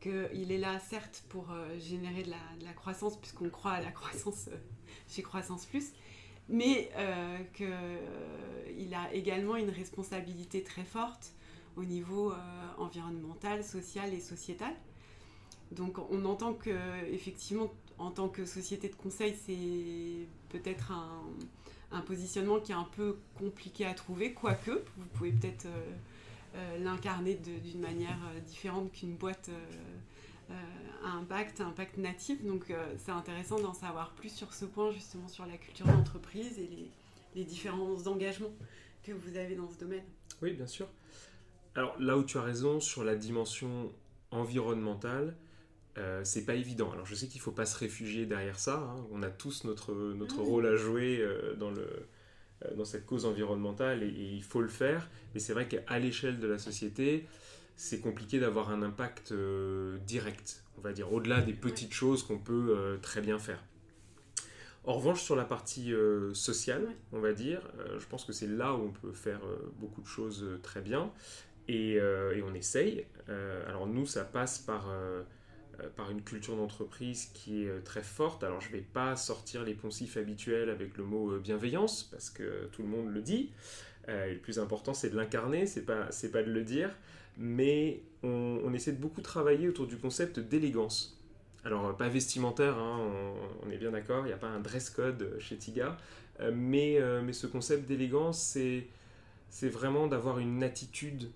qu'il 0.00 0.50
est 0.50 0.58
là 0.58 0.78
certes 0.80 1.24
pour 1.28 1.50
euh, 1.50 1.78
générer 1.78 2.24
de 2.24 2.30
la, 2.64 2.72
croissance, 2.72 3.16
puisqu'on 3.16 3.48
croit 3.48 3.72
à 3.72 3.80
la 3.80 3.90
croissance 3.92 4.48
chez 5.08 5.22
Croissance 5.22 5.66
Plus, 5.66 5.92
mais 6.48 6.90
qu'il 7.54 8.94
a 8.94 9.12
également 9.12 9.56
une 9.56 9.70
responsabilité 9.70 10.62
très 10.62 10.84
forte 10.84 11.32
au 11.76 11.84
niveau 11.84 12.32
environnemental, 12.78 13.62
social 13.62 14.12
et 14.14 14.20
sociétal. 14.20 14.74
Donc 15.72 15.98
on 16.10 16.24
entend 16.24 16.54
que 16.54 16.70
effectivement 17.12 17.70
en 17.98 18.10
tant 18.10 18.28
que 18.28 18.46
société 18.46 18.88
de 18.88 18.94
conseil 18.94 19.34
c'est 19.44 20.26
peut-être 20.48 20.92
un, 20.92 21.22
un 21.92 22.00
positionnement 22.00 22.60
qui 22.60 22.72
est 22.72 22.76
un 22.76 22.88
peu 22.96 23.18
compliqué 23.38 23.84
à 23.84 23.92
trouver, 23.92 24.32
quoique 24.32 24.70
vous 24.70 25.06
pouvez 25.14 25.32
peut-être 25.32 25.66
l'incarner 26.80 27.34
d'une 27.34 27.80
manière 27.80 28.18
différente 28.46 28.90
qu'une 28.92 29.14
boîte 29.14 29.50
à 31.04 31.10
impact, 31.10 31.60
impact 31.60 31.96
natif. 31.98 32.44
Donc 32.44 32.72
c'est 32.96 33.12
intéressant 33.12 33.60
d'en 33.60 33.74
savoir 33.74 34.12
plus 34.12 34.30
sur 34.30 34.52
ce 34.52 34.64
point, 34.64 34.90
justement 34.90 35.28
sur 35.28 35.46
la 35.46 35.56
culture 35.56 35.86
d'entreprise 35.86 36.58
et 36.58 36.66
les, 36.66 36.90
les 37.34 37.44
différents 37.44 38.06
engagements 38.06 38.52
que 39.02 39.12
vous 39.12 39.36
avez 39.36 39.54
dans 39.54 39.68
ce 39.68 39.78
domaine. 39.78 40.04
Oui, 40.42 40.52
bien 40.52 40.66
sûr. 40.66 40.88
Alors 41.74 41.94
là 42.00 42.18
où 42.18 42.24
tu 42.24 42.38
as 42.38 42.42
raison 42.42 42.80
sur 42.80 43.04
la 43.04 43.14
dimension 43.14 43.92
environnementale, 44.30 45.36
euh, 45.96 46.22
c'est 46.24 46.44
pas 46.44 46.54
évident. 46.54 46.90
Alors 46.92 47.06
je 47.06 47.14
sais 47.14 47.28
qu'il 47.28 47.40
faut 47.40 47.52
pas 47.52 47.66
se 47.66 47.78
réfugier 47.78 48.26
derrière 48.26 48.58
ça. 48.58 48.76
Hein. 48.76 49.06
On 49.12 49.22
a 49.22 49.30
tous 49.30 49.64
notre, 49.64 49.92
notre 49.94 50.40
rôle 50.40 50.66
à 50.66 50.76
jouer 50.76 51.18
euh, 51.20 51.54
dans, 51.56 51.70
le, 51.70 51.88
euh, 52.64 52.74
dans 52.74 52.84
cette 52.84 53.06
cause 53.06 53.24
environnementale 53.24 54.02
et, 54.02 54.08
il 54.08 54.42
faut 54.42 54.60
le 54.60 54.68
faire. 54.68 55.08
Mais 55.34 55.40
c'est 55.40 55.52
vrai 55.52 55.68
qu'à 55.68 55.98
l'échelle 55.98 56.38
de 56.38 56.46
la 56.46 56.58
société, 56.58 57.26
c'est 57.80 58.00
compliqué 58.00 58.38
d'avoir 58.38 58.70
un 58.70 58.82
impact 58.82 59.32
direct, 60.04 60.64
on 60.76 60.80
va 60.80 60.92
dire, 60.92 61.12
au-delà 61.12 61.40
des 61.40 61.54
petites 61.54 61.94
choses 61.94 62.22
qu'on 62.22 62.38
peut 62.38 62.98
très 63.00 63.20
bien 63.20 63.38
faire. 63.38 63.62
En 64.84 64.94
revanche, 64.94 65.22
sur 65.22 65.36
la 65.36 65.44
partie 65.44 65.92
sociale, 66.34 66.88
on 67.12 67.20
va 67.20 67.32
dire, 67.32 67.62
je 67.98 68.04
pense 68.06 68.24
que 68.24 68.32
c'est 68.32 68.48
là 68.48 68.74
où 68.74 68.86
on 68.86 68.90
peut 68.90 69.12
faire 69.12 69.40
beaucoup 69.78 70.02
de 70.02 70.06
choses 70.06 70.44
très 70.62 70.80
bien. 70.80 71.12
Et, 71.68 71.92
et 71.92 72.42
on 72.42 72.52
essaye. 72.52 73.06
alors 73.68 73.86
nous, 73.86 74.06
ça 74.06 74.24
passe 74.24 74.58
par 74.58 74.88
euh, 75.80 75.88
par 75.96 76.10
une 76.10 76.22
culture 76.22 76.56
d'entreprise 76.56 77.26
qui 77.34 77.64
est 77.64 77.68
euh, 77.68 77.80
très 77.80 78.02
forte. 78.02 78.42
Alors 78.42 78.60
je 78.60 78.68
ne 78.68 78.72
vais 78.72 78.84
pas 78.92 79.16
sortir 79.16 79.62
les 79.62 79.74
poncifs 79.74 80.16
habituels 80.16 80.70
avec 80.70 80.96
le 80.96 81.04
mot 81.04 81.30
euh, 81.30 81.38
bienveillance, 81.38 82.04
parce 82.04 82.30
que 82.30 82.68
tout 82.72 82.82
le 82.82 82.88
monde 82.88 83.12
le 83.12 83.22
dit. 83.22 83.50
le 84.08 84.38
plus 84.38 84.58
important, 84.58 84.94
c'est 84.94 85.10
de 85.10 85.16
l'incarner, 85.16 85.66
c'est 85.66 85.84
pas, 85.84 86.08
pas 86.32 86.42
de 86.42 86.50
le 86.50 86.64
dire. 86.64 86.90
Mais 87.38 88.02
on, 88.22 88.72
essaie 88.74 88.92
de 88.92 89.00
beaucoup 89.00 89.20
travailler 89.20 89.68
autour 89.68 89.86
du 89.86 89.96
concept 89.96 90.40
d'élégance. 90.40 91.18
Alors, 91.64 91.96
pas 91.96 92.08
vestimentaire, 92.08 92.76
hein, 92.78 93.00
on, 93.64 93.70
est 93.70 93.78
bien 93.78 93.92
d'accord, 93.92 94.24
il 94.24 94.28
n'y 94.28 94.34
a 94.34 94.38
pas 94.38 94.48
un 94.48 94.60
dress 94.60 94.90
code 94.90 95.36
chez 95.38 95.56
Tiga, 95.56 95.96
mais, 96.52 97.00
mais 97.24 97.32
ce 97.32 97.46
concept 97.46 97.86
d'élégance, 97.86 98.58
c'est 99.50 99.68
vraiment 99.68 100.08
d'avoir 100.08 100.38
une 100.38 100.62
attitude 100.62 101.30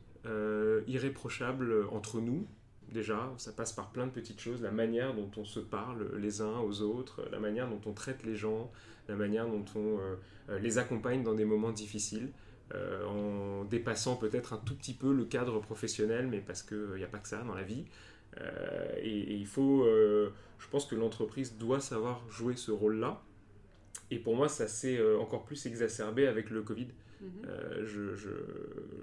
irréprochable 0.86 1.86
entre 1.92 2.20
nous, 2.20 2.46
déjà, 2.92 3.32
ça 3.38 3.52
passe 3.52 3.72
par 3.72 3.90
plein 3.90 4.06
de 4.06 4.12
petites 4.12 4.40
choses, 4.40 4.62
la 4.62 4.70
manière 4.70 5.14
dont 5.14 5.30
on 5.36 5.44
se 5.44 5.60
parle 5.60 6.16
les 6.18 6.40
uns 6.40 6.60
aux 6.60 6.82
autres, 6.82 7.26
la 7.32 7.40
manière 7.40 7.68
dont 7.68 7.80
on 7.86 7.92
traite 7.92 8.22
les 8.24 8.36
gens, 8.36 8.70
la 9.08 9.16
manière 9.16 9.46
dont 9.46 9.64
on 9.74 9.98
euh, 9.98 10.58
les 10.60 10.78
accompagne 10.78 11.22
dans 11.22 11.34
des 11.34 11.44
moments 11.44 11.72
difficiles, 11.72 12.28
euh, 12.74 13.06
en 13.06 13.64
dépassant 13.64 14.16
peut-être 14.16 14.52
un 14.52 14.58
tout 14.58 14.74
petit 14.74 14.94
peu 14.94 15.12
le 15.12 15.24
cadre 15.24 15.60
professionnel, 15.60 16.26
mais 16.28 16.40
parce 16.40 16.62
qu'il 16.62 16.94
n'y 16.96 17.04
a 17.04 17.08
pas 17.08 17.18
que 17.18 17.28
ça 17.28 17.42
dans 17.42 17.54
la 17.54 17.62
vie. 17.62 17.84
Euh, 18.40 18.94
et, 18.98 19.34
il 19.34 19.46
faut, 19.46 19.84
je 19.86 20.68
pense 20.70 20.86
que 20.86 20.94
l'entreprise 20.94 21.56
doit 21.58 21.80
savoir 21.80 22.22
jouer 22.30 22.56
ce 22.56 22.70
rôle-là. 22.70 23.22
Et 24.10 24.18
pour 24.18 24.36
moi, 24.36 24.48
ça 24.48 24.68
s'est 24.68 25.00
encore 25.16 25.44
plus 25.44 25.66
exacerbé 25.66 26.26
avec 26.26 26.50
le 26.50 26.62
Covid. 26.62 26.88
Mhm. 27.20 27.28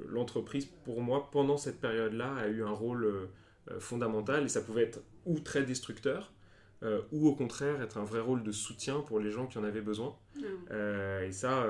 L'entreprise, 0.07 0.65
pour 0.83 1.01
moi, 1.01 1.29
pendant 1.31 1.57
cette 1.57 1.79
période-là, 1.79 2.35
a 2.35 2.47
eu 2.47 2.63
un 2.63 2.71
rôle 2.71 3.29
euh, 3.71 3.79
fondamental 3.79 4.45
et 4.45 4.47
ça 4.47 4.61
pouvait 4.61 4.83
être 4.83 5.01
ou 5.25 5.39
très 5.39 5.63
destructeur 5.63 6.31
euh, 6.81 7.01
ou 7.11 7.27
au 7.27 7.35
contraire 7.35 7.81
être 7.81 7.97
un 7.97 8.05
vrai 8.05 8.21
rôle 8.21 8.43
de 8.43 8.51
soutien 8.51 9.01
pour 9.01 9.19
les 9.19 9.31
gens 9.31 9.47
qui 9.47 9.57
en 9.57 9.63
avaient 9.63 9.81
besoin. 9.81 10.15
Euh, 10.71 11.27
et 11.27 11.31
ça, 11.31 11.65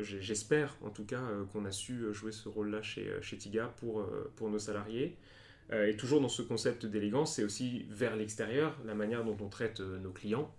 j'espère 0.00 0.76
en 0.82 0.90
tout 0.90 1.04
cas 1.04 1.22
qu'on 1.52 1.64
a 1.64 1.72
su 1.72 2.12
jouer 2.12 2.32
ce 2.32 2.48
rôle-là 2.48 2.82
chez, 2.82 3.10
chez 3.20 3.36
Tiga 3.36 3.72
pour, 3.78 4.06
pour 4.36 4.50
nos 4.50 4.58
salariés. 4.58 5.16
et 5.72 5.96
toujours 5.96 6.20
dans 6.20 6.28
ce 6.28 6.42
concept 6.42 6.86
d'élégance, 6.86 7.34
c'est 7.34 7.44
aussi 7.44 7.86
vers 7.90 8.14
l'extérieur, 8.14 8.78
la 8.84 8.94
manière 8.94 9.24
dont 9.24 9.36
on 9.40 9.48
traite 9.48 9.80
nos 9.80 10.12
clients. 10.12 10.54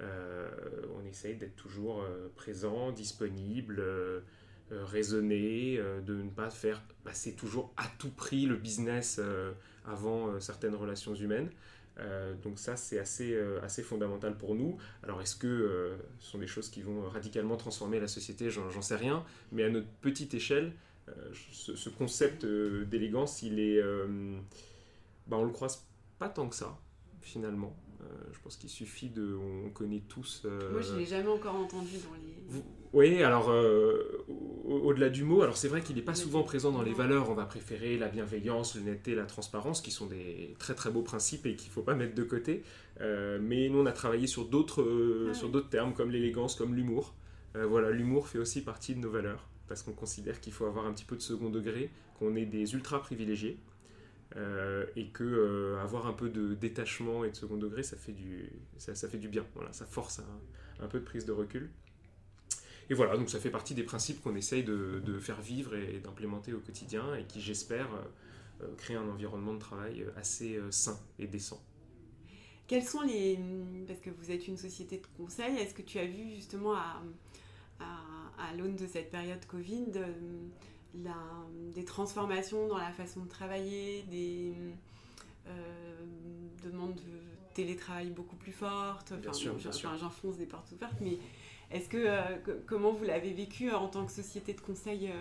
on 0.00 1.04
essaye 1.08 1.36
d'être 1.36 1.56
toujours 1.56 2.04
présent, 2.34 2.90
disponible, 2.90 3.80
raisonné, 4.70 5.80
de 6.04 6.14
ne 6.14 6.30
pas 6.30 6.50
faire 6.50 6.82
passer 7.04 7.36
toujours 7.36 7.72
à 7.76 7.84
tout 7.98 8.10
prix 8.10 8.46
le 8.46 8.56
business 8.56 9.20
avant 9.86 10.28
euh, 10.28 10.40
certaines 10.40 10.74
relations 10.74 11.14
humaines. 11.14 11.50
Euh, 11.98 12.34
donc 12.42 12.58
ça, 12.58 12.76
c'est 12.76 12.98
assez, 12.98 13.34
euh, 13.34 13.60
assez 13.62 13.82
fondamental 13.82 14.36
pour 14.36 14.54
nous. 14.54 14.78
Alors 15.02 15.20
est-ce 15.20 15.36
que 15.36 15.96
ce 16.18 16.30
sont 16.30 16.38
des 16.38 16.46
choses 16.46 16.68
qui 16.70 16.82
vont 16.82 17.02
radicalement 17.08 17.56
transformer 17.56 18.00
la 18.00 18.08
société? 18.08 18.50
J'en 18.50 18.82
sais 18.82 18.96
rien. 18.96 19.24
Mais 19.52 19.64
à 19.64 19.70
notre 19.70 19.88
petite 20.00 20.34
échelle, 20.34 20.72
ce, 21.32 21.88
concept 21.88 22.46
d'élégance, 22.46 23.42
il 23.42 23.58
est... 23.58 23.82
bah, 25.26 25.36
on 25.36 25.44
le 25.44 25.52
croise 25.52 25.84
pas 26.18 26.28
tant 26.28 26.48
que 26.48 26.54
ça, 26.56 26.78
finalement. 27.20 27.76
Euh, 28.02 28.06
je 28.32 28.38
pense 28.40 28.56
qu'il 28.56 28.70
suffit 28.70 29.10
de. 29.10 29.36
On 29.36 29.70
connaît 29.70 30.02
tous. 30.08 30.42
Euh, 30.44 30.72
Moi, 30.72 30.80
je 30.80 30.92
ne 30.92 30.98
l'ai 30.98 31.06
jamais 31.06 31.28
encore 31.28 31.54
entendu 31.54 31.96
dans 31.98 32.14
les. 32.14 32.62
Oui, 32.92 33.22
alors, 33.22 33.50
euh, 33.50 34.24
au-delà 34.70 35.08
du 35.08 35.24
mot, 35.24 35.42
alors 35.42 35.56
c'est 35.56 35.68
vrai 35.68 35.82
qu'il 35.82 35.96
n'est 35.96 36.02
pas 36.02 36.14
souvent 36.14 36.42
présent 36.42 36.72
dans 36.72 36.82
les 36.82 36.92
valeurs. 36.92 37.30
On 37.30 37.34
va 37.34 37.44
préférer 37.44 37.98
la 37.98 38.08
bienveillance, 38.08 38.76
l'honnêteté, 38.76 39.14
la 39.14 39.26
transparence, 39.26 39.80
qui 39.80 39.90
sont 39.90 40.06
des 40.06 40.54
très 40.58 40.74
très 40.74 40.90
beaux 40.90 41.02
principes 41.02 41.46
et 41.46 41.56
qu'il 41.56 41.68
ne 41.68 41.72
faut 41.72 41.82
pas 41.82 41.94
mettre 41.94 42.14
de 42.14 42.22
côté. 42.22 42.62
mais 43.00 43.68
nous, 43.68 43.80
on 43.80 43.86
a 43.86 43.92
travaillé 43.92 44.26
sur 44.26 44.46
d'autres 44.46 45.28
ah 45.30 45.34
sur 45.34 45.48
d'autres 45.48 45.68
termes, 45.68 45.92
comme 45.94 46.10
l'élégance, 46.10 46.54
comme 46.54 46.74
l'humour. 46.74 47.14
voilà, 47.54 47.90
l'humour 47.90 48.28
fait 48.28 48.38
aussi 48.38 48.62
partie 48.62 48.94
de 48.94 49.00
nos 49.00 49.10
valeurs 49.10 49.50
parce 49.70 49.84
qu'on 49.84 49.92
considère 49.92 50.40
qu'il 50.40 50.52
faut 50.52 50.66
avoir 50.66 50.84
un 50.86 50.92
petit 50.92 51.04
peu 51.04 51.14
de 51.14 51.22
second 51.22 51.48
degré, 51.48 51.90
qu'on 52.18 52.34
est 52.34 52.44
des 52.44 52.74
ultra 52.74 53.00
privilégiés. 53.00 53.56
Euh, 54.36 54.86
et 54.94 55.06
que 55.08 55.24
euh, 55.24 55.82
avoir 55.82 56.06
un 56.06 56.12
peu 56.12 56.28
de 56.28 56.54
détachement 56.54 57.24
et 57.24 57.30
de 57.30 57.36
second 57.36 57.56
degré, 57.56 57.82
ça 57.82 57.96
fait 57.96 58.12
du, 58.12 58.48
ça, 58.78 58.94
fait 59.08 59.18
du 59.18 59.28
bien. 59.28 59.44
Voilà, 59.54 59.72
ça 59.72 59.86
force 59.86 60.20
un, 60.80 60.86
peu 60.86 61.00
de 61.00 61.04
prise 61.04 61.24
de 61.24 61.32
recul. 61.32 61.70
Et 62.90 62.94
voilà, 62.94 63.16
donc 63.16 63.30
ça 63.30 63.40
fait 63.40 63.50
partie 63.50 63.74
des 63.74 63.84
principes 63.84 64.20
qu'on 64.20 64.34
essaye 64.34 64.64
de, 64.64 65.18
faire 65.20 65.40
vivre 65.40 65.74
et 65.74 66.00
d'implémenter 66.00 66.52
au 66.52 66.60
quotidien 66.60 67.14
et 67.14 67.24
qui, 67.24 67.40
j'espère, 67.40 67.88
euh, 68.60 68.66
créent 68.76 68.96
un 68.96 69.08
environnement 69.08 69.54
de 69.54 69.58
travail 69.58 70.04
assez 70.16 70.60
sain 70.70 70.98
et 71.18 71.26
décent. 71.26 71.62
Quels 72.66 72.84
sont 72.84 73.02
les... 73.02 73.38
Parce 73.86 74.00
que 74.00 74.10
vous 74.10 74.30
êtes 74.30 74.46
une 74.48 74.56
société 74.56 74.98
de 74.98 75.06
conseil, 75.16 75.56
est-ce 75.56 75.74
que 75.74 75.82
tu 75.82 75.98
as 75.98 76.06
vu 76.06 76.34
justement 76.34 76.74
à, 76.74 77.00
à 77.80 78.54
l'aune 78.56 78.76
de 78.76 78.86
cette 78.86 79.10
période 79.10 79.44
Covid 79.46 79.92
des 80.94 81.84
transformations 81.84 82.66
dans 82.68 82.78
la 82.78 82.92
façon 82.92 83.20
de 83.20 83.28
travailler, 83.28 84.02
des 84.10 84.54
euh, 85.46 86.06
demandes 86.64 86.96
de 86.96 87.54
télétravail 87.54 88.10
beaucoup 88.10 88.36
plus 88.36 88.52
fortes? 88.52 89.12
Enfin, 89.12 89.96
j'enfonce 89.98 90.36
des 90.36 90.46
portes 90.46 90.72
ouvertes, 90.72 91.00
mais 91.00 91.18
est-ce 91.70 91.88
que, 91.88 91.98
euh, 91.98 92.58
comment 92.66 92.92
vous 92.92 93.04
l'avez 93.04 93.32
vécu 93.32 93.70
en 93.70 93.88
tant 93.88 94.04
que 94.04 94.12
société 94.12 94.54
de 94.54 94.60
conseil, 94.60 95.08
euh, 95.08 95.12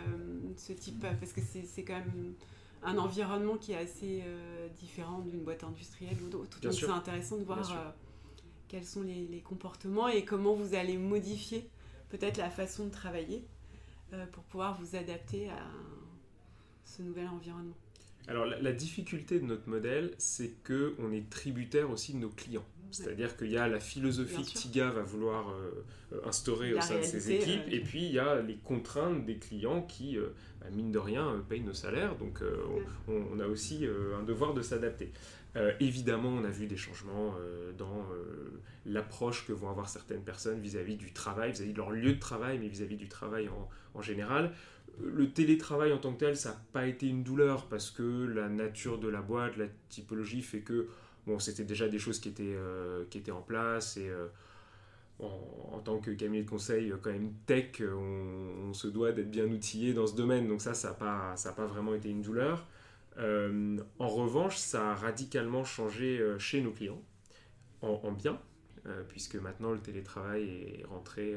ce 0.57 0.73
type 0.73 1.05
Parce 1.19 1.33
que 1.33 1.41
c'est 1.41 1.83
quand 1.83 1.99
même 1.99 2.33
un 2.83 2.97
environnement 2.97 3.57
qui 3.57 3.73
est 3.73 3.77
assez 3.77 4.23
différent 4.77 5.19
d'une 5.19 5.43
boîte 5.43 5.63
industrielle 5.63 6.17
ou 6.23 6.29
d'autre. 6.29 6.59
Donc 6.61 6.73
c'est 6.73 6.89
intéressant 6.89 7.37
de 7.37 7.43
voir 7.43 7.93
quels 8.67 8.85
sont 8.85 9.01
les, 9.01 9.41
comportements 9.41 10.07
et 10.07 10.23
comment 10.23 10.53
vous 10.53 10.75
allez 10.75 10.97
modifier 10.97 11.69
peut-être 12.09 12.37
la 12.37 12.49
façon 12.49 12.85
de 12.85 12.91
travailler. 12.91 13.43
Euh, 14.13 14.25
pour 14.31 14.43
pouvoir 14.43 14.79
vous 14.81 14.95
adapter 14.95 15.49
à 15.49 15.59
ce 16.83 17.03
nouvel 17.03 17.27
environnement 17.27 17.75
Alors 18.27 18.47
la, 18.47 18.71
difficulté 18.71 19.39
de 19.39 19.45
notre 19.45 19.69
modèle, 19.69 20.15
c'est 20.17 20.49
que 20.63 20.95
on 20.97 21.11
est 21.11 21.29
tributaire 21.29 21.91
aussi 21.91 22.13
de 22.13 22.17
nos 22.17 22.29
clients. 22.29 22.65
C'est-à-dire 22.91 23.37
qu'il 23.37 23.51
y 23.51 23.57
a 23.57 23.67
la 23.67 23.79
philosophie 23.79 24.43
que 24.43 24.57
Tiga 24.57 24.89
va 24.89 25.01
vouloir 25.01 25.49
euh, 25.49 25.85
euh, 26.13 26.27
instaurer 26.27 26.73
au 26.73 26.81
sein 26.81 26.97
de 26.97 27.03
ses 27.03 27.31
équipes, 27.31 27.63
et 27.69 27.79
puis 27.79 28.05
il 28.05 28.11
y 28.11 28.19
a 28.19 28.41
les 28.41 28.55
contraintes 28.55 29.25
des 29.25 29.37
clients 29.37 29.81
qui, 29.81 30.17
bah, 30.59 30.67
mine 30.71 30.91
de 30.91 30.99
rien, 30.99 31.43
payent 31.47 31.61
nos 31.61 31.73
salaires. 31.73 32.15
Donc 32.15 32.41
on, 33.07 33.39
a 33.39 33.47
aussi 33.47 33.85
un 34.19 34.23
devoir 34.23 34.53
de 34.53 34.61
s'adapter. 34.61 35.11
évidemment, 35.79 36.29
on 36.29 36.43
a 36.43 36.49
vu 36.49 36.67
des 36.67 36.77
changements 36.77 37.35
dans 37.77 38.05
l'approche 38.85 39.45
que 39.45 39.53
vont 39.53 39.69
avoir 39.69 39.89
certaines 39.89 40.23
personnes 40.23 40.59
vis-à-vis 40.59 40.95
du 40.95 41.11
travail, 41.11 41.51
vis-à-vis 41.51 41.73
de 41.73 41.77
leur 41.77 41.91
lieu 41.91 42.13
de 42.13 42.19
travail, 42.19 42.59
mais 42.59 42.67
vis-à-vis 42.67 42.97
du 42.97 43.07
travail 43.07 43.49
en, 43.49 43.69
en 43.93 44.01
général. 44.01 44.51
Le 45.01 45.29
télétravail 45.31 45.93
en 45.93 45.97
tant 45.97 46.13
que 46.13 46.19
tel, 46.19 46.35
ça 46.35 46.49
n'a 46.49 46.61
pas 46.73 46.85
été 46.85 47.07
une 47.07 47.23
douleur 47.23 47.67
parce 47.67 47.89
que 47.89 48.25
la 48.25 48.49
nature 48.49 48.99
de 48.99 49.07
la 49.07 49.21
boîte, 49.21 49.55
la 49.57 49.67
typologie 49.89 50.41
fait 50.41 50.59
que 50.59 50.87
c'était 51.37 51.63
déjà 51.63 51.87
des 51.87 51.99
choses 51.99 52.19
qui 52.19 52.29
étaient, 52.29 52.55
euh, 52.55 53.05
qui 53.09 53.19
étaient 53.19 53.31
en 53.31 53.41
place 53.41 53.97
et 53.97 54.09
euh, 54.09 54.27
en, 55.19 55.79
tant 55.79 55.99
que 55.99 56.11
cabinet 56.11 56.43
de 56.43 56.49
conseil 56.49 56.93
quand 57.01 57.11
même 57.11 57.33
tech, 57.45 57.81
on, 57.81 58.73
se 58.73 58.87
doit 58.87 59.11
d'être 59.11 59.29
bien 59.29 59.45
outillé 59.45 59.93
dans 59.93 60.07
ce 60.07 60.15
domaine. 60.15 60.47
Donc 60.47 60.61
ça, 60.61 60.73
ça 60.73 60.89
n'a 60.89 60.93
pas, 60.93 61.65
vraiment 61.65 61.93
été 61.93 62.09
une 62.09 62.21
douleur. 62.21 62.65
Euh, 63.17 63.77
en 63.99 64.07
revanche, 64.07 64.57
ça 64.57 64.91
a 64.91 64.95
radicalement 64.95 65.63
changé 65.63 66.23
chez 66.37 66.61
nos 66.61 66.71
clients, 66.71 67.01
en, 67.81 67.99
en 68.03 68.11
bien, 68.13 68.39
puisque 69.09 69.35
maintenant 69.35 69.71
le 69.71 69.79
télétravail 69.79 70.43
est 70.43 70.85
rentré 70.85 71.35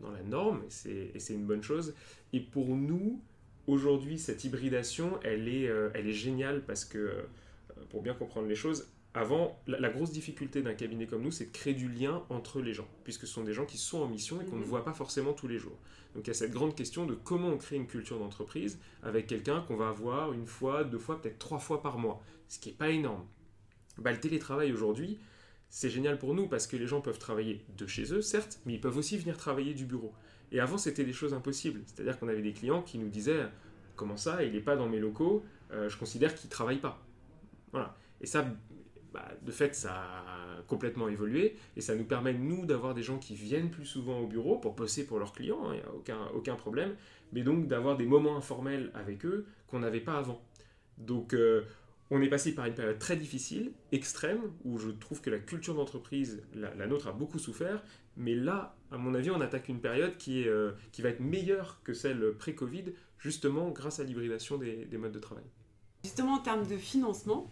dans 0.00 0.10
la 0.10 0.22
norme, 0.22 0.62
et 0.86 1.18
c'est 1.20 1.34
une 1.34 1.46
bonne 1.46 1.62
chose. 1.62 1.94
Et 2.32 2.40
pour 2.40 2.74
nous, 2.74 3.22
aujourd'hui, 3.68 4.18
cette 4.18 4.44
hybridation, 4.44 5.20
elle 5.22 5.46
est, 5.46 5.70
elle 5.94 6.08
est 6.08 6.12
géniale 6.12 6.64
parce 6.66 6.84
que, 6.84 7.26
pour 7.90 8.02
bien 8.02 8.14
comprendre 8.14 8.48
les 8.48 8.54
choses, 8.54 8.88
avant, 9.14 9.60
la, 9.66 9.90
grosse 9.90 10.10
difficulté 10.10 10.62
d'un 10.62 10.72
cabinet 10.72 11.06
comme 11.06 11.22
nous, 11.22 11.30
c'est 11.30 11.46
de 11.46 11.52
créer 11.52 11.74
du 11.74 11.88
lien 11.88 12.22
entre 12.30 12.62
les 12.62 12.72
gens, 12.72 12.88
puisque 13.04 13.26
ce 13.26 13.34
sont 13.34 13.44
des 13.44 13.52
gens 13.52 13.66
qui 13.66 13.76
sont 13.76 14.00
en 14.00 14.08
mission 14.08 14.40
et 14.40 14.44
qu'on 14.46 14.56
ne 14.56 14.62
mhm. 14.62 14.68
voit 14.68 14.84
pas 14.84 14.94
forcément 14.94 15.34
tous 15.34 15.48
les 15.48 15.58
jours. 15.58 15.78
Donc 16.14 16.26
il 16.26 16.28
y 16.28 16.30
a 16.30 16.34
cette 16.34 16.52
grande 16.52 16.74
question 16.74 17.04
de 17.04 17.14
comment 17.14 17.48
on 17.48 17.58
crée 17.58 17.76
une 17.76 17.86
culture 17.86 18.18
d'entreprise 18.18 18.78
avec 19.02 19.26
quelqu'un 19.26 19.60
qu'on 19.60 19.76
va 19.76 19.88
avoir 19.88 20.32
une 20.32 20.46
fois, 20.46 20.84
deux 20.84 20.98
fois, 20.98 21.20
peut-être 21.20 21.38
trois 21.38 21.58
fois 21.58 21.82
par 21.82 21.98
mois, 21.98 22.22
ce 22.48 22.58
qui 22.58 22.70
n'est 22.70 22.74
pas 22.74 22.88
énorme. 22.88 23.26
Bah, 23.98 24.12
le 24.12 24.20
télétravail 24.20 24.72
aujourd'hui, 24.72 25.18
c'est 25.68 25.90
génial 25.90 26.18
pour 26.18 26.34
nous 26.34 26.48
parce 26.48 26.66
que 26.66 26.76
les 26.76 26.86
gens 26.86 27.02
peuvent 27.02 27.18
travailler 27.18 27.64
de 27.76 27.86
chez 27.86 28.14
eux, 28.14 28.22
certes, 28.22 28.60
mais 28.64 28.74
ils 28.74 28.80
peuvent 28.80 28.96
aussi 28.96 29.18
venir 29.18 29.36
travailler 29.36 29.74
du 29.74 29.84
bureau. 29.84 30.12
Et 30.52 30.60
avant, 30.60 30.78
c'était 30.78 31.04
des 31.04 31.14
choses 31.14 31.34
impossibles. 31.34 31.82
C'est-à-dire 31.86 32.18
qu'on 32.18 32.28
avait 32.28 32.42
des 32.42 32.52
clients 32.52 32.82
qui 32.82 32.98
nous 32.98 33.08
disaient 33.08 33.46
Comment 33.96 34.16
ça, 34.16 34.42
il 34.42 34.52
n'est 34.52 34.60
pas 34.60 34.76
dans 34.76 34.88
mes 34.88 34.98
locaux, 34.98 35.44
euh, 35.70 35.88
je 35.88 35.98
considère 35.98 36.34
qu'il 36.34 36.48
ne 36.48 36.50
travaille 36.50 36.78
pas. 36.78 37.02
Voilà. 37.72 37.96
Et 38.20 38.26
ça, 38.26 38.46
bah, 39.12 39.28
de 39.42 39.52
fait, 39.52 39.74
ça 39.74 39.92
a 39.94 40.62
complètement 40.66 41.08
évolué 41.08 41.56
et 41.76 41.80
ça 41.80 41.94
nous 41.94 42.04
permet, 42.04 42.32
nous, 42.32 42.64
d'avoir 42.64 42.94
des 42.94 43.02
gens 43.02 43.18
qui 43.18 43.34
viennent 43.34 43.70
plus 43.70 43.84
souvent 43.84 44.20
au 44.20 44.26
bureau 44.26 44.56
pour 44.58 44.74
bosser 44.74 45.06
pour 45.06 45.18
leurs 45.18 45.32
clients, 45.32 45.72
il 45.72 45.80
hein, 45.80 45.82
n'y 46.06 46.12
a 46.14 46.32
aucun, 46.34 46.54
problème, 46.54 46.94
mais 47.32 47.42
donc 47.42 47.66
d'avoir 47.66 47.96
des 47.96 48.06
moments 48.06 48.36
informels 48.36 48.90
avec 48.94 49.26
eux 49.26 49.46
qu'on 49.66 49.80
n'avait 49.80 50.00
pas 50.00 50.16
avant. 50.16 50.42
Donc, 50.96 51.34
euh, 51.34 51.62
on 52.10 52.22
est 52.22 52.28
passé 52.28 52.54
par 52.54 52.66
une 52.66 52.74
période 52.74 52.98
très 52.98 53.16
difficile, 53.16 53.72
extrême, 53.90 54.40
où 54.64 54.78
je 54.78 54.90
trouve 54.90 55.20
que 55.20 55.30
la 55.30 55.38
culture 55.38 55.74
d'entreprise, 55.74 56.42
la, 56.54 56.86
nôtre, 56.86 57.08
a 57.08 57.12
beaucoup 57.12 57.38
souffert, 57.38 57.82
mais 58.16 58.34
là, 58.34 58.76
à 58.90 58.98
mon 58.98 59.14
avis, 59.14 59.30
on 59.30 59.40
attaque 59.40 59.68
une 59.68 59.80
période 59.80 60.16
qui, 60.16 60.42
est, 60.42 60.48
euh, 60.48 60.72
qui 60.92 61.02
va 61.02 61.10
être 61.10 61.20
meilleure 61.20 61.80
que 61.84 61.92
celle 61.92 62.32
pré-Covid, 62.38 62.92
justement 63.18 63.70
grâce 63.70 64.00
à 64.00 64.04
l'hybridation 64.04 64.58
des 64.58 64.98
modes 64.98 65.12
de 65.12 65.18
travail. 65.18 65.44
Justement, 66.04 66.34
en 66.34 66.38
termes 66.40 66.66
de 66.66 66.76
financement, 66.76 67.50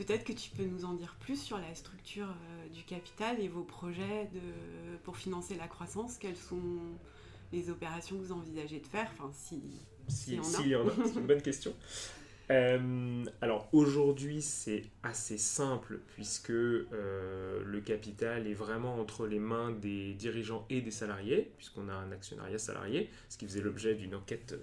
Peut-être 0.00 0.24
que 0.24 0.32
tu 0.32 0.48
peux 0.48 0.64
nous 0.64 0.86
en 0.86 0.94
dire 0.94 1.14
plus 1.20 1.38
sur 1.38 1.58
la 1.58 1.74
structure 1.74 2.28
euh, 2.28 2.68
du 2.70 2.84
capital 2.84 3.38
et 3.38 3.48
vos 3.48 3.64
projets 3.64 4.30
de, 4.32 4.96
pour 5.04 5.18
financer 5.18 5.56
la 5.56 5.68
croissance. 5.68 6.16
Quelles 6.16 6.38
sont 6.38 6.78
les 7.52 7.68
opérations 7.68 8.16
que 8.16 8.22
vous 8.22 8.32
envisagez 8.32 8.80
de 8.80 8.86
faire? 8.86 9.10
Enfin, 9.12 9.30
si, 9.34 9.60
si, 10.08 10.38
si, 10.42 10.68
y 10.68 10.74
en 10.74 10.88
a. 10.88 10.92
C'est 11.04 11.20
une 11.20 11.26
bonne 11.26 11.42
question. 11.42 11.74
Euh, 12.50 13.24
alors 13.42 13.68
aujourd'hui 13.72 14.42
c'est 14.42 14.82
assez 15.04 15.38
simple 15.38 16.00
puisque 16.16 16.50
euh, 16.50 17.62
le 17.64 17.80
capital 17.80 18.48
est 18.48 18.54
vraiment 18.54 18.98
entre 18.98 19.28
les 19.28 19.38
mains 19.38 19.70
des 19.70 20.14
dirigeants 20.14 20.66
et 20.68 20.80
des 20.80 20.90
salariés, 20.90 21.52
puisqu'on 21.58 21.88
a 21.88 21.92
un 21.92 22.10
actionnariat 22.10 22.58
salarié, 22.58 23.08
ce 23.28 23.38
qui 23.38 23.46
faisait 23.46 23.60
l'objet 23.60 23.94
d'une 23.94 24.16
enquête 24.16 24.56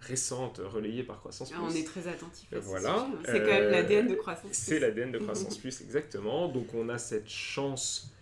récente 0.00 0.60
relayée 0.64 1.02
par 1.02 1.18
Croissance 1.20 1.50
Plus. 1.50 1.60
on 1.60 1.70
est 1.70 1.86
très 1.86 2.08
attentif. 2.08 2.48
voilà. 2.62 3.06
C'est 3.24 3.40
quand 3.40 3.46
même 3.46 3.70
l'ADN 3.70 4.08
de 4.08 4.14
Croissance 4.14 4.50
Plus. 4.50 4.54
C'est 4.54 4.78
l'ADN 4.78 5.12
de 5.12 5.18
Croissance 5.20 5.58
Plus, 5.58 5.80
exactement. 5.80 6.48
Donc 6.48 6.74
on 6.74 6.88
a 6.88 6.98
cette 6.98 7.28
chance, 7.28 8.12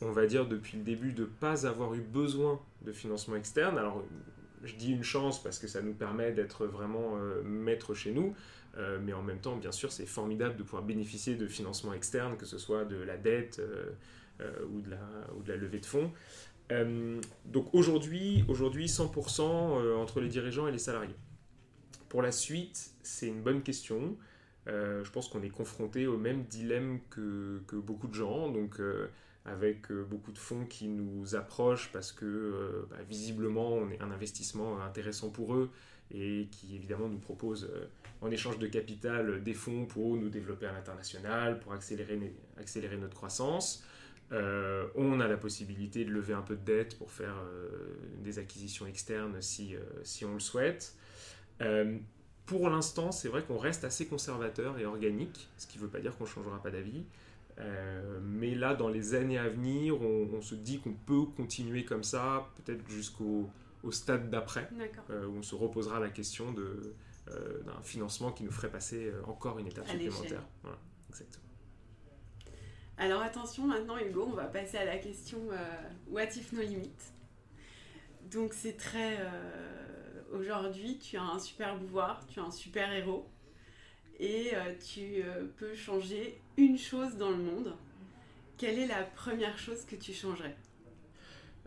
on 0.00 0.12
va 0.12 0.26
dire, 0.26 0.46
depuis 0.46 0.76
le 0.76 0.82
début, 0.82 1.12
de 1.12 1.22
ne 1.22 1.26
pas 1.26 1.66
avoir 1.66 1.94
eu 1.94 2.00
besoin 2.00 2.60
de 2.82 2.92
financement 2.92 3.36
externe. 3.36 3.78
Alors 3.78 4.04
je 4.64 4.74
dis 4.74 4.92
une 4.92 5.04
chance 5.04 5.42
parce 5.42 5.58
que 5.58 5.68
ça 5.68 5.80
nous 5.80 5.94
permet 5.94 6.32
d'être 6.32 6.66
vraiment 6.66 7.16
euh, 7.16 7.42
maître 7.42 7.94
chez 7.94 8.12
nous. 8.12 8.34
Euh, 8.76 8.98
mais 9.02 9.12
en 9.12 9.22
même 9.22 9.40
temps, 9.40 9.56
bien 9.56 9.72
sûr, 9.72 9.90
c'est 9.90 10.06
formidable 10.06 10.56
de 10.56 10.62
pouvoir 10.62 10.82
bénéficier 10.82 11.34
de 11.34 11.48
financement 11.48 11.92
externe, 11.92 12.36
que 12.36 12.46
ce 12.46 12.58
soit 12.58 12.84
de 12.84 12.96
la 12.96 13.16
dette 13.16 13.60
euh, 13.60 14.52
ou, 14.70 14.80
de 14.80 14.90
la, 14.90 15.00
ou 15.36 15.42
de 15.42 15.48
la 15.48 15.56
levée 15.56 15.80
de 15.80 15.86
fonds. 15.86 16.12
Euh, 16.70 17.20
donc 17.46 17.74
aujourd'hui, 17.74 18.44
aujourd'hui 18.48 18.86
100% 18.86 19.42
euh, 19.42 19.96
entre 19.96 20.20
les 20.20 20.28
dirigeants 20.28 20.68
et 20.68 20.72
les 20.72 20.78
salariés. 20.78 21.14
Pour 22.08 22.22
la 22.22 22.32
suite, 22.32 22.92
c'est 23.02 23.28
une 23.28 23.42
bonne 23.42 23.62
question. 23.62 24.16
Euh, 24.68 25.04
je 25.04 25.10
pense 25.10 25.28
qu'on 25.28 25.42
est 25.42 25.50
confronté 25.50 26.06
au 26.06 26.16
même 26.16 26.44
dilemme 26.44 27.00
que, 27.08 27.62
beaucoup 27.72 28.08
de 28.08 28.14
gens, 28.14 28.48
donc 28.50 28.80
avec 29.46 29.90
beaucoup 29.92 30.32
de 30.32 30.38
fonds 30.38 30.66
qui 30.66 30.88
nous 30.88 31.34
approchent 31.34 31.90
parce 31.92 32.12
que 32.12 32.86
bah, 32.90 32.96
visiblement 33.08 33.72
on 33.72 33.90
est 33.90 34.00
un 34.02 34.10
investissement 34.10 34.82
intéressant 34.82 35.30
pour 35.30 35.54
eux 35.54 35.70
et 36.12 36.48
qui 36.50 36.76
évidemment 36.76 37.08
nous 37.08 37.18
proposent 37.18 37.70
en 38.20 38.30
échange 38.30 38.58
de 38.58 38.66
capital 38.66 39.42
des 39.42 39.54
fonds 39.54 39.86
pour 39.86 40.16
nous 40.16 40.28
développer 40.28 40.66
à 40.66 40.72
l'international, 40.72 41.58
pour 41.60 41.72
accélérer 41.72 42.96
notre 42.98 43.14
croissance. 43.14 43.82
Euh, 44.32 44.86
on 44.94 45.20
a 45.20 45.26
la 45.26 45.36
possibilité 45.36 46.04
de 46.04 46.10
lever 46.10 46.34
un 46.34 46.42
peu 46.42 46.54
de 46.56 46.64
dette 46.64 46.96
pour 46.98 47.10
faire 47.10 47.34
euh, 47.42 47.68
des 48.22 48.38
acquisitions 48.38 48.86
externes 48.86 49.40
si, 49.40 49.74
euh, 49.74 49.80
si 50.04 50.24
on 50.24 50.34
le 50.34 50.40
souhaite. 50.40 50.94
pour 52.46 52.68
l'instant, 52.68 53.12
c'est 53.12 53.28
vrai 53.28 53.42
qu'on 53.42 53.58
reste 53.58 53.84
assez 53.84 54.06
conservateur 54.06 54.78
et 54.78 54.84
organique, 54.84 55.48
ce 55.56 55.66
qui 55.66 55.78
ne 55.78 55.82
veut 55.82 55.88
pas 55.88 56.00
dire 56.00 56.16
qu'on 56.16 56.24
ne 56.24 56.28
changera 56.28 56.62
pas 56.62 56.70
d'avis. 56.70 57.04
mais 58.22 58.54
là, 58.54 58.74
dans 58.74 58.88
les 58.88 59.14
années 59.14 59.38
à 59.38 59.48
venir, 59.48 60.00
on, 60.00 60.40
se 60.40 60.54
dit 60.54 60.80
qu'on 60.80 60.94
peut 60.94 61.26
continuer 61.36 61.84
comme 61.84 62.02
ça, 62.02 62.48
peut-être 62.56 62.88
jusqu'au 62.88 63.50
au 63.82 63.92
stade 63.92 64.30
d'après, 64.30 64.68
où 65.10 65.38
on 65.38 65.42
se 65.42 65.54
reposera 65.54 66.00
la 66.00 66.08
question 66.08 66.52
d'un 66.52 67.82
financement 67.82 68.32
qui 68.32 68.42
nous 68.42 68.52
ferait 68.52 68.70
passer 68.70 69.12
encore 69.26 69.58
une 69.58 69.66
étape 69.66 69.86
supplémentaire. 69.88 70.42
Voilà, 70.62 70.78
exactement. 71.10 71.49
Alors 73.00 73.22
attention, 73.22 73.66
maintenant 73.66 73.96
Hugo, 73.96 74.26
on 74.30 74.34
va 74.34 74.44
passer 74.44 74.76
à 74.76 74.84
la 74.84 74.98
question 74.98 75.38
euh, 75.52 75.56
What 76.10 76.36
if 76.36 76.52
no 76.52 76.60
limit? 76.60 76.92
Donc 78.30 78.52
c'est 78.52 78.76
très... 78.76 79.16
Euh, 79.20 80.20
aujourd'hui, 80.34 80.98
tu 80.98 81.16
as 81.16 81.22
un 81.22 81.38
super 81.38 81.78
pouvoir, 81.78 82.26
tu 82.26 82.40
as 82.40 82.42
un 82.42 82.50
super 82.50 82.92
héros, 82.92 83.26
et 84.18 84.50
euh, 84.54 84.74
tu 84.86 85.24
peux 85.56 85.74
changer 85.74 86.42
une 86.58 86.76
chose 86.76 87.16
dans 87.16 87.30
le 87.30 87.38
monde. 87.38 87.74
Quelle 88.58 88.78
est 88.78 88.86
la 88.86 89.02
première 89.02 89.58
chose 89.58 89.86
que 89.86 89.96
tu 89.96 90.12
changerais? 90.12 90.54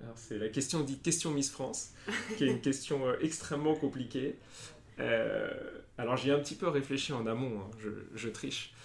Alors 0.03 0.19
c'est 0.19 0.37
la 0.37 0.49
question 0.49 0.81
dite 0.81 1.01
question 1.01 1.31
Miss 1.31 1.49
France, 1.49 1.95
qui 2.37 2.43
est 2.43 2.51
une 2.51 2.61
question 2.69 3.11
extrêmement 3.21 3.73
compliquée. 3.73 4.35
alors 5.97 6.15
j'y 6.15 6.29
ai 6.29 6.33
un 6.33 6.39
petit 6.39 6.55
peu 6.55 6.67
réfléchi 6.67 7.11
en 7.11 7.25
amont, 7.25 7.59
hein, 7.59 7.71
je, 7.79 7.89
je, 8.13 8.29
triche 8.29 8.75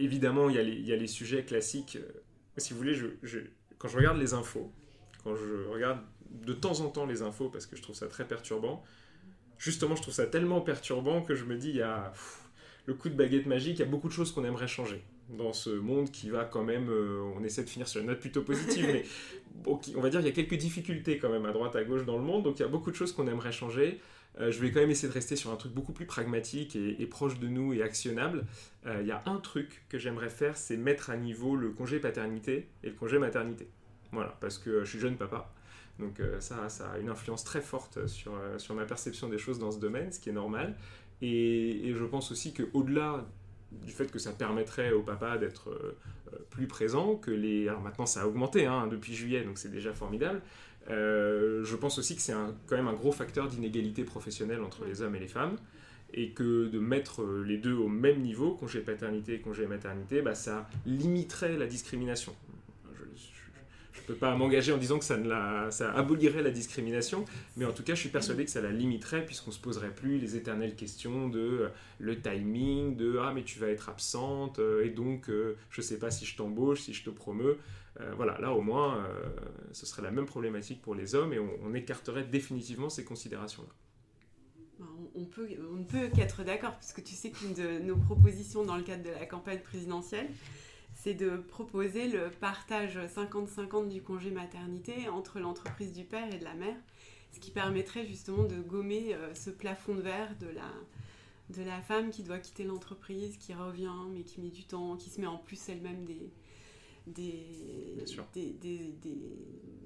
évidemment, 0.00 0.48
il 0.48 0.56
y, 0.56 0.92
a 0.92 0.96
les, 0.96 1.06
sujets 1.06 1.44
classiques. 1.44 1.96
Euh, 1.96 2.20
si 2.56 2.72
vous 2.72 2.78
voulez, 2.78 2.98
quand 3.78 3.88
je 3.88 3.96
regarde 3.96 4.18
les 4.18 4.34
infos, 4.34 4.72
quand 5.22 5.36
je 5.36 5.68
regarde 5.68 6.00
de 6.30 6.52
temps 6.52 6.80
en 6.80 6.88
temps 6.88 7.06
les 7.06 7.22
infos, 7.22 7.48
parce 7.48 7.66
que 7.66 7.76
je 7.76 7.82
trouve 7.82 7.94
ça 7.94 8.08
très 8.08 8.26
perturbant, 8.26 8.82
justement, 9.58 9.94
je 9.94 10.02
trouve 10.02 10.14
ça 10.14 10.26
tellement 10.26 10.60
perturbant 10.60 11.22
que 11.22 11.34
je 11.34 11.44
me 11.44 11.56
dis, 11.56 11.68
il 11.68 11.76
y 11.76 11.82
a 11.82 12.12
le 12.86 12.94
coup 12.94 13.08
de 13.08 13.14
baguette 13.14 13.46
magique, 13.46 13.76
il 13.76 13.80
y 13.80 13.84
a 13.84 13.90
beaucoup 13.90 14.08
de 14.08 14.12
choses 14.12 14.32
qu'on 14.32 14.44
aimerait 14.44 14.68
changer 14.68 15.04
dans 15.28 15.52
ce 15.52 15.70
monde 15.70 16.10
qui 16.10 16.28
va 16.28 16.44
quand 16.44 16.64
même, 16.64 16.88
euh, 16.88 17.20
on 17.36 17.44
essaie 17.44 17.62
de 17.62 17.70
finir 17.70 17.86
sur 17.86 18.00
une 18.00 18.08
note 18.08 18.18
plutôt 18.18 18.42
positive, 18.42 18.86
mais 18.92 19.04
on 19.66 20.00
va 20.00 20.10
dire 20.10 20.20
qu'il 20.20 20.28
y 20.28 20.32
a 20.32 20.34
quelques 20.34 20.56
difficultés 20.56 21.18
quand 21.18 21.30
même 21.30 21.46
à 21.46 21.52
droite, 21.52 21.76
à 21.76 21.84
gauche 21.84 22.04
dans 22.04 22.16
le 22.16 22.24
monde, 22.24 22.42
donc 22.42 22.58
il 22.58 22.62
y 22.62 22.64
a 22.64 22.68
beaucoup 22.68 22.90
de 22.90 22.96
choses 22.96 23.12
qu'on 23.12 23.28
aimerait 23.28 23.52
changer. 23.52 24.00
Euh, 24.38 24.50
je 24.50 24.60
vais 24.60 24.70
quand 24.70 24.80
même 24.80 24.90
essayer 24.90 25.08
de 25.08 25.12
rester 25.12 25.36
sur 25.36 25.50
un 25.50 25.56
truc 25.56 25.72
beaucoup 25.72 25.92
plus 25.92 26.06
pragmatique 26.06 26.76
et, 26.76 27.06
proche 27.06 27.38
de 27.38 27.48
nous 27.48 27.72
et 27.72 27.82
actionnable. 27.82 28.46
Euh, 28.86 28.98
il 29.00 29.06
y 29.06 29.12
a 29.12 29.22
un 29.26 29.38
truc 29.38 29.84
que 29.88 29.98
j'aimerais 29.98 30.30
faire, 30.30 30.56
c'est 30.56 30.76
mettre 30.76 31.10
à 31.10 31.16
niveau 31.16 31.56
le 31.56 31.70
congé 31.70 31.98
paternité 31.98 32.68
et 32.82 32.88
le 32.88 32.94
congé 32.94 33.18
maternité. 33.18 33.68
Voilà, 34.12 34.36
parce 34.40 34.58
que 34.58 34.84
je 34.84 34.90
suis 34.90 35.00
jeune 35.00 35.16
papa. 35.16 35.52
Donc 35.98 36.20
euh, 36.20 36.40
ça, 36.40 36.68
ça 36.68 36.92
a 36.92 36.98
une 36.98 37.10
influence 37.10 37.44
très 37.44 37.60
forte 37.60 38.06
sur, 38.06 38.32
sur 38.58 38.74
ma 38.74 38.84
perception 38.84 39.28
des 39.28 39.38
choses 39.38 39.58
dans 39.58 39.70
ce 39.70 39.78
domaine, 39.78 40.12
ce 40.12 40.20
qui 40.20 40.30
est 40.30 40.34
normal. 40.34 40.76
Et, 41.22 41.88
et 41.88 41.94
je 41.94 42.04
pense 42.04 42.30
aussi 42.30 42.54
qu'au-delà 42.54 43.26
du 43.72 43.92
fait 43.92 44.10
que 44.10 44.18
ça 44.18 44.32
permettrait 44.32 44.92
au 44.92 45.02
papa 45.02 45.38
d'être 45.38 45.70
plus 46.50 46.66
présent, 46.66 47.16
que 47.16 47.30
les... 47.30 47.68
Alors 47.68 47.80
maintenant 47.80 48.06
ça 48.06 48.22
a 48.22 48.26
augmenté 48.26 48.66
hein, 48.66 48.86
depuis 48.88 49.14
juillet, 49.14 49.42
donc 49.42 49.58
c'est 49.58 49.70
déjà 49.70 49.92
formidale, 49.92 50.40
euh, 50.88 51.64
je 51.64 51.76
pense 51.76 51.98
aussi 51.98 52.16
que 52.16 52.22
c'est 52.22 52.32
quand 52.66 52.76
même 52.76 52.88
un 52.88 52.94
gros 52.94 53.12
facteur 53.12 53.48
d'inégalité 53.48 54.04
professionnelle 54.04 54.62
entre 54.62 54.84
les 54.84 55.02
hommes 55.02 55.14
et 55.14 55.20
les 55.20 55.28
femmes 55.28 55.56
et 56.12 56.30
que 56.30 56.66
de 56.66 56.78
mettre 56.80 57.22
euh, 57.22 57.44
les 57.46 57.58
deux 57.58 57.74
au 57.74 57.88
même 57.88 58.20
niveau, 58.20 58.54
congé 58.54 58.80
paternité 58.80 59.34
et 59.34 59.40
congé 59.40 59.66
maternité, 59.66 60.22
bah, 60.22 60.34
ça 60.34 60.68
limiterait 60.86 61.56
la 61.56 61.66
discrimination. 61.66 62.34
Je 64.10 64.14
peux 64.16 64.18
pas 64.18 64.34
m'engager 64.34 64.72
en 64.72 64.76
disant 64.76 64.98
que 64.98 65.04
ça, 65.04 65.92
abolirait 65.94 66.42
la 66.42 66.50
discrimination, 66.50 67.24
mais 67.56 67.64
en 67.64 67.72
tout 67.72 67.84
cas, 67.84 67.94
je 67.94 68.00
suis 68.00 68.08
persuadé 68.08 68.44
que 68.44 68.50
ça 68.50 68.60
la 68.60 68.72
limiterait 68.72 69.24
puisqu'on 69.24 69.52
se 69.52 69.60
poserait 69.60 69.94
plus 69.94 70.18
les 70.18 70.34
éternelles 70.34 70.74
questions 70.74 71.28
de 71.28 71.38
euh, 71.38 71.68
le 72.00 72.20
timing, 72.20 72.96
de 72.96 73.18
ah 73.22 73.32
mais 73.32 73.44
tu 73.44 73.60
vas 73.60 73.68
être 73.68 73.88
absente 73.88 74.58
et 74.82 74.90
donc 74.90 75.28
je 75.28 75.80
ne 75.80 75.82
sais 75.82 75.98
pas 75.98 76.10
si 76.10 76.24
je 76.24 76.36
t'embauche, 76.36 76.80
si 76.80 76.92
je 76.92 77.04
te 77.04 77.10
promeux. 77.10 77.58
Euh, 78.00 78.12
voilà, 78.16 78.38
là 78.40 78.52
au 78.52 78.62
moins, 78.62 78.98
euh, 78.98 79.28
ce 79.72 79.86
serait 79.86 80.02
la 80.02 80.10
même 80.10 80.26
problématique 80.26 80.80
pour 80.80 80.94
les 80.94 81.14
hommes 81.14 81.32
et 81.32 81.38
on, 81.38 81.74
écarterait 81.74 82.24
définitivement 82.24 82.88
ces 82.88 83.04
considérations-là. 83.04 83.68
On, 85.14 85.24
peut, 85.24 85.48
on 85.72 85.76
ne 85.76 85.84
peut 85.84 86.08
qu'être 86.14 86.42
d'accord, 86.42 86.76
puisque 86.78 87.02
tu 87.02 87.14
sais 87.14 87.30
qu'une 87.30 87.52
de 87.52 87.78
nos 87.80 87.96
propositions 87.96 88.64
dans 88.64 88.76
le 88.76 88.82
cadre 88.82 89.02
de 89.02 89.10
la 89.10 89.26
campagne 89.26 89.60
présidentielle, 89.60 90.28
c'est 91.02 91.14
de 91.14 91.36
proposer 91.36 92.08
le 92.08 92.30
partage 92.30 92.98
50-50 92.98 93.88
du 93.88 94.02
congé 94.02 94.30
maternité 94.30 95.08
entre 95.08 95.40
l'entreprise 95.40 95.94
du 95.94 96.04
père 96.04 96.32
et 96.32 96.38
de 96.38 96.44
la 96.44 96.52
mère, 96.52 96.76
ce 97.32 97.40
qui 97.40 97.50
permettrait 97.50 98.04
justement 98.04 98.44
de 98.44 98.56
gommer 98.56 99.14
euh, 99.14 99.34
ce 99.34 99.48
plafond 99.48 99.94
de 99.94 100.02
verre 100.02 100.36
de 100.40 100.48
la, 100.48 100.70
de 101.56 101.66
la 101.66 101.80
femme 101.80 102.10
qui 102.10 102.22
doit 102.22 102.38
quitter 102.38 102.64
l'entreprise, 102.64 103.38
qui 103.38 103.54
revient, 103.54 103.88
mais 104.12 104.24
qui 104.24 104.42
met 104.42 104.50
du 104.50 104.64
temps, 104.64 104.96
qui 104.96 105.08
se 105.08 105.20
met 105.22 105.26
en 105.26 105.38
plus 105.38 105.70
elle-même 105.70 106.04
des, 106.04 106.30
des, 107.06 107.46
des, 108.34 108.52
des, 108.60 108.92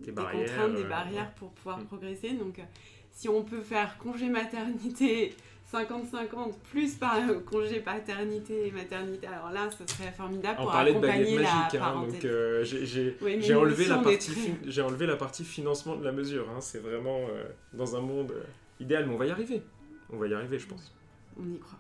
des, 0.01 0.13
contraintes, 0.13 0.75
des 0.75 0.85
barrières 0.85 1.33
pour 1.35 1.51
pouvoir 1.51 1.79
mm. 1.79 1.87
progresser. 1.87 2.33
Donc, 2.33 2.59
euh, 2.59 2.65
si 3.13 3.29
on 3.29 3.45
peut 3.45 3.63
faire 3.63 3.99
congé 3.99 4.29
maternité 4.29 5.33
50-50 5.73 6.53
plus 6.71 6.95
par 6.95 7.19
congé 7.51 7.81
paternité 7.81 8.69
et 8.69 8.71
maternité, 8.71 9.27
alors 9.27 9.51
là, 9.51 9.69
ce 9.71 9.87
serait 9.93 10.13
formidable 10.13 10.57
pour 10.57 10.75
accompagner 10.75 11.39
la 11.39 11.69
hein, 11.81 12.07
donc 12.07 12.25
euh, 12.25 12.65
j'ai 12.65 13.55
enlevé, 13.55 13.87
la 13.87 13.99
partie 13.99 14.55
j'ai 14.65 14.83
enlevé 14.83 15.07
la 15.07 15.17
partie 15.17 15.45
financement 15.45 15.97
de 15.97 16.05
la 16.05 16.13
mesure. 16.13 16.49
Hein. 16.51 16.61
C'est 16.61 16.81
vraiment 16.81 17.21
euh, 17.29 17.45
dans 17.73 17.97
un 17.97 18.01
monde 18.01 18.33
idéal, 18.81 19.07
mais 19.07 19.15
on 19.15 19.19
va 19.19 19.27
y 19.27 19.31
arriver. 19.31 19.63
On 20.11 20.17
va 20.17 20.29
y 20.29 20.35
arriver, 20.35 20.59
je 20.59 20.67
pense. 20.67 20.95
On 21.39 21.51
y 21.51 21.59
croit. 21.59 21.79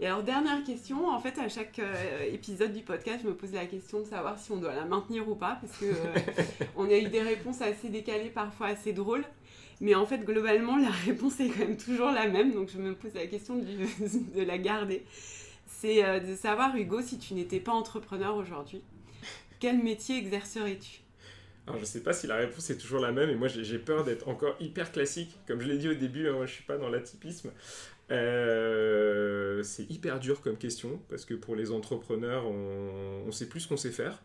Et 0.00 0.06
alors, 0.06 0.22
dernière 0.22 0.62
question, 0.62 1.08
en 1.08 1.18
fait, 1.18 1.38
à 1.38 1.48
chaque 1.48 1.80
euh, 1.80 2.22
épisode 2.32 2.72
du 2.72 2.82
podcast, 2.82 3.20
je 3.24 3.28
me 3.28 3.34
pose 3.34 3.52
la 3.52 3.66
question 3.66 4.00
de 4.00 4.04
savoir 4.04 4.38
si 4.38 4.52
on 4.52 4.58
doit 4.58 4.74
la 4.74 4.84
maintenir 4.84 5.28
ou 5.28 5.34
pas, 5.34 5.58
parce 5.60 5.76
que 5.76 5.86
euh, 5.86 6.66
on 6.76 6.84
a 6.84 6.96
eu 6.96 7.08
des 7.08 7.22
réponses 7.22 7.60
assez 7.60 7.88
décalées, 7.88 8.30
parfois 8.30 8.68
assez 8.68 8.92
drôles. 8.92 9.24
Mais 9.80 9.94
en 9.94 10.06
fait, 10.06 10.18
globalement, 10.18 10.76
la 10.76 10.90
réponse 11.06 11.40
est 11.40 11.48
quand 11.48 11.60
même 11.60 11.76
toujours 11.76 12.10
la 12.10 12.28
même, 12.28 12.52
donc 12.52 12.70
je 12.70 12.78
me 12.78 12.94
pose 12.94 13.14
la 13.14 13.26
question 13.26 13.56
de, 14.34 14.42
la 14.42 14.58
garder. 14.58 15.04
C'est 15.66 16.04
euh, 16.04 16.20
de 16.20 16.34
savoir, 16.34 16.76
Hugo, 16.76 17.00
si 17.00 17.18
tu 17.18 17.34
n'étais 17.34 17.60
pas 17.60 17.72
entrepreneur 17.72 18.36
aujourd'hui, 18.36 18.82
quel 19.60 19.82
métier 19.82 20.18
exercerais-tu? 20.18 21.00
Alors, 21.66 21.78
je 21.78 21.84
sais 21.84 22.02
pas 22.02 22.14
si 22.14 22.26
la 22.26 22.36
réponse 22.36 22.70
est 22.70 22.78
toujours 22.78 23.00
la 23.00 23.12
même, 23.12 23.28
et 23.28 23.34
moi 23.34 23.48
j'ai 23.48 23.78
peur 23.78 24.02
d'être 24.02 24.26
encore 24.28 24.56
hyper 24.58 24.90
classique. 24.90 25.38
Comme 25.46 25.60
je 25.60 25.68
l'ai 25.68 25.76
dit 25.76 25.88
au 25.88 25.94
début, 25.94 26.26
hein, 26.26 26.32
moi 26.32 26.46
je 26.46 26.52
suis 26.54 26.64
pas 26.64 26.78
dans 26.78 26.88
l'atypisme. 26.88 27.50
Euh, 28.10 29.62
c'est 29.62 29.90
hyper 29.90 30.18
dur 30.18 30.40
comme 30.40 30.56
question 30.56 30.98
parce 31.10 31.26
que 31.26 31.34
pour 31.34 31.54
les 31.54 31.70
entrepreneurs, 31.70 32.46
on, 32.46 33.24
on 33.26 33.32
sait 33.32 33.46
plus 33.46 33.60
ce 33.60 33.68
qu'on 33.68 33.76
sait 33.76 33.90
faire. 33.90 34.22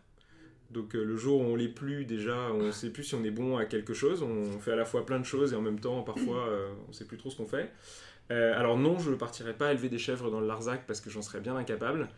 Donc 0.70 0.94
euh, 0.94 1.04
le 1.04 1.16
jour 1.16 1.40
où 1.40 1.44
on 1.44 1.56
l'est 1.56 1.68
plus, 1.68 2.04
déjà, 2.04 2.50
on 2.52 2.64
ne 2.64 2.70
sait 2.72 2.90
plus 2.90 3.04
si 3.04 3.14
on 3.14 3.24
est 3.24 3.30
bon 3.30 3.56
à 3.56 3.64
quelque 3.64 3.94
chose. 3.94 4.22
On 4.22 4.58
fait 4.58 4.72
à 4.72 4.76
la 4.76 4.84
fois 4.84 5.06
plein 5.06 5.18
de 5.18 5.24
choses 5.24 5.52
et 5.52 5.56
en 5.56 5.62
même 5.62 5.80
temps, 5.80 6.02
parfois, 6.02 6.46
euh, 6.48 6.68
on 6.86 6.88
ne 6.88 6.92
sait 6.92 7.04
plus 7.04 7.18
trop 7.18 7.30
ce 7.30 7.36
qu'on 7.36 7.46
fait. 7.46 7.70
alors 8.30 8.78
non, 8.78 8.98
je 8.98 9.10
ne 9.10 9.16
partirai 9.16 9.54
pas 9.54 9.72
élever 9.72 9.88
des 9.88 9.98
chèvres 9.98 10.30
dans 10.30 10.40
le 10.40 10.46
Larzac 10.46 10.86
parce 10.86 11.00
que 11.00 11.10
j'en 11.10 11.22
serais 11.22 11.40
bien 11.40 11.56
incapable. 11.56 12.08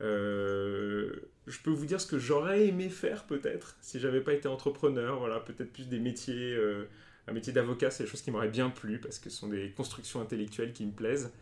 je 0.00 1.58
peux 1.64 1.70
vous 1.70 1.86
dire 1.86 2.00
ce 2.00 2.06
que 2.06 2.18
j'aurais 2.18 2.66
aimé 2.66 2.88
faire 2.88 3.24
peut-être 3.24 3.76
si 3.80 4.00
j'avais 4.00 4.20
pas 4.20 4.32
été 4.32 4.48
entrepreneur. 4.48 5.18
Voilà, 5.18 5.40
peut-être 5.40 5.72
plus 5.72 5.88
des 5.88 5.98
métiers 5.98 6.56
un 7.30 7.32
métier 7.32 7.52
d'avocat, 7.52 7.90
c'est 7.90 8.04
des 8.04 8.10
choses 8.10 8.22
qui 8.22 8.30
m'auraient 8.30 8.48
bien 8.48 8.70
plu 8.70 8.98
parce 8.98 9.18
que 9.18 9.30
ce 9.30 9.38
sont 9.38 9.48
des 9.48 9.70
constructions 9.70 10.20
intellectuelles 10.20 10.72
qui 10.72 10.84
me 10.84 10.92
plaisent. 10.92 11.32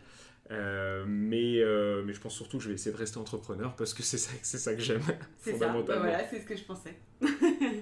Euh, 0.51 1.05
mais, 1.07 1.59
euh, 1.59 2.03
mais 2.05 2.15
je 2.15 2.21
pense 2.21 2.35
surtout 2.35 2.57
que 2.57 2.65
je 2.65 2.69
vais 2.69 2.75
essayer 2.75 2.93
de 2.93 2.97
rester 2.97 3.19
entrepreneur 3.19 3.77
parce 3.77 3.93
que 3.93 4.03
c'est 4.03 4.19
ça, 4.19 4.31
c'est 4.43 4.59
ça 4.59 4.75
que 4.75 4.81
j'aime. 4.81 5.03
C'est 5.39 5.57
ça, 5.57 5.69
bah 5.69 5.83
voilà, 5.83 6.27
c'est 6.29 6.41
ce 6.41 6.47
que 6.47 6.57
je 6.57 6.65
pensais. 6.65 6.95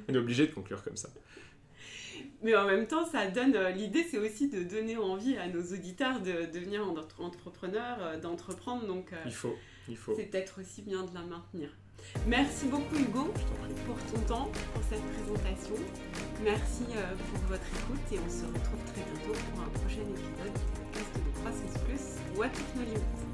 On 0.09 0.15
est 0.15 0.19
obligé 0.19 0.47
de 0.47 0.53
conclure 0.53 0.83
comme 0.83 0.97
ça. 0.97 1.09
Mais 2.43 2.55
en 2.55 2.67
même 2.67 2.87
temps, 2.87 3.07
ça 3.07 3.29
donne. 3.29 3.55
Euh, 3.57 3.71
l'idée, 3.71 4.05
c'est 4.09 4.19
aussi 4.19 4.49
de 4.49 4.63
donner 4.63 4.97
envie 4.97 5.37
à 5.37 5.49
nos 5.49 5.63
auditeurs 5.63 6.21
de, 6.21 6.51
devenir 6.53 6.83
entrepreneurs, 7.19 8.21
d'entreprendre. 8.21 8.87
Donc, 8.87 9.11
il 9.25 9.33
faut, 9.33 9.57
il 9.89 9.97
faut. 9.97 10.15
C'est 10.17 10.25
peut-être 10.25 10.61
aussi 10.61 10.83
bien 10.83 11.05
de 11.05 11.15
la 11.15 11.23
maintenir. 11.23 11.71
Merci 12.27 12.67
beaucoup 12.67 12.95
Hugo 12.95 13.33
pour 13.87 13.97
ton 14.13 14.21
temps, 14.27 14.51
pour 14.75 14.83
cette 14.85 15.03
présentation. 15.03 15.75
Merci 16.45 16.85
pour 16.85 17.49
votre 17.49 17.65
écoute 17.65 18.13
et 18.13 18.19
on 18.19 18.31
se 18.31 18.45
retrouve 18.45 18.85
très 18.93 19.03
bientôt 19.03 19.33
pour 19.51 19.63
un 19.63 19.69
prochain 19.71 20.03
épisode 20.03 20.53
du 20.53 20.93
podcast 20.93 21.17
de 21.17 21.41
Croissance 21.41 21.83
Plus 21.85 22.16
What 22.37 22.53
Technologies. 22.53 23.26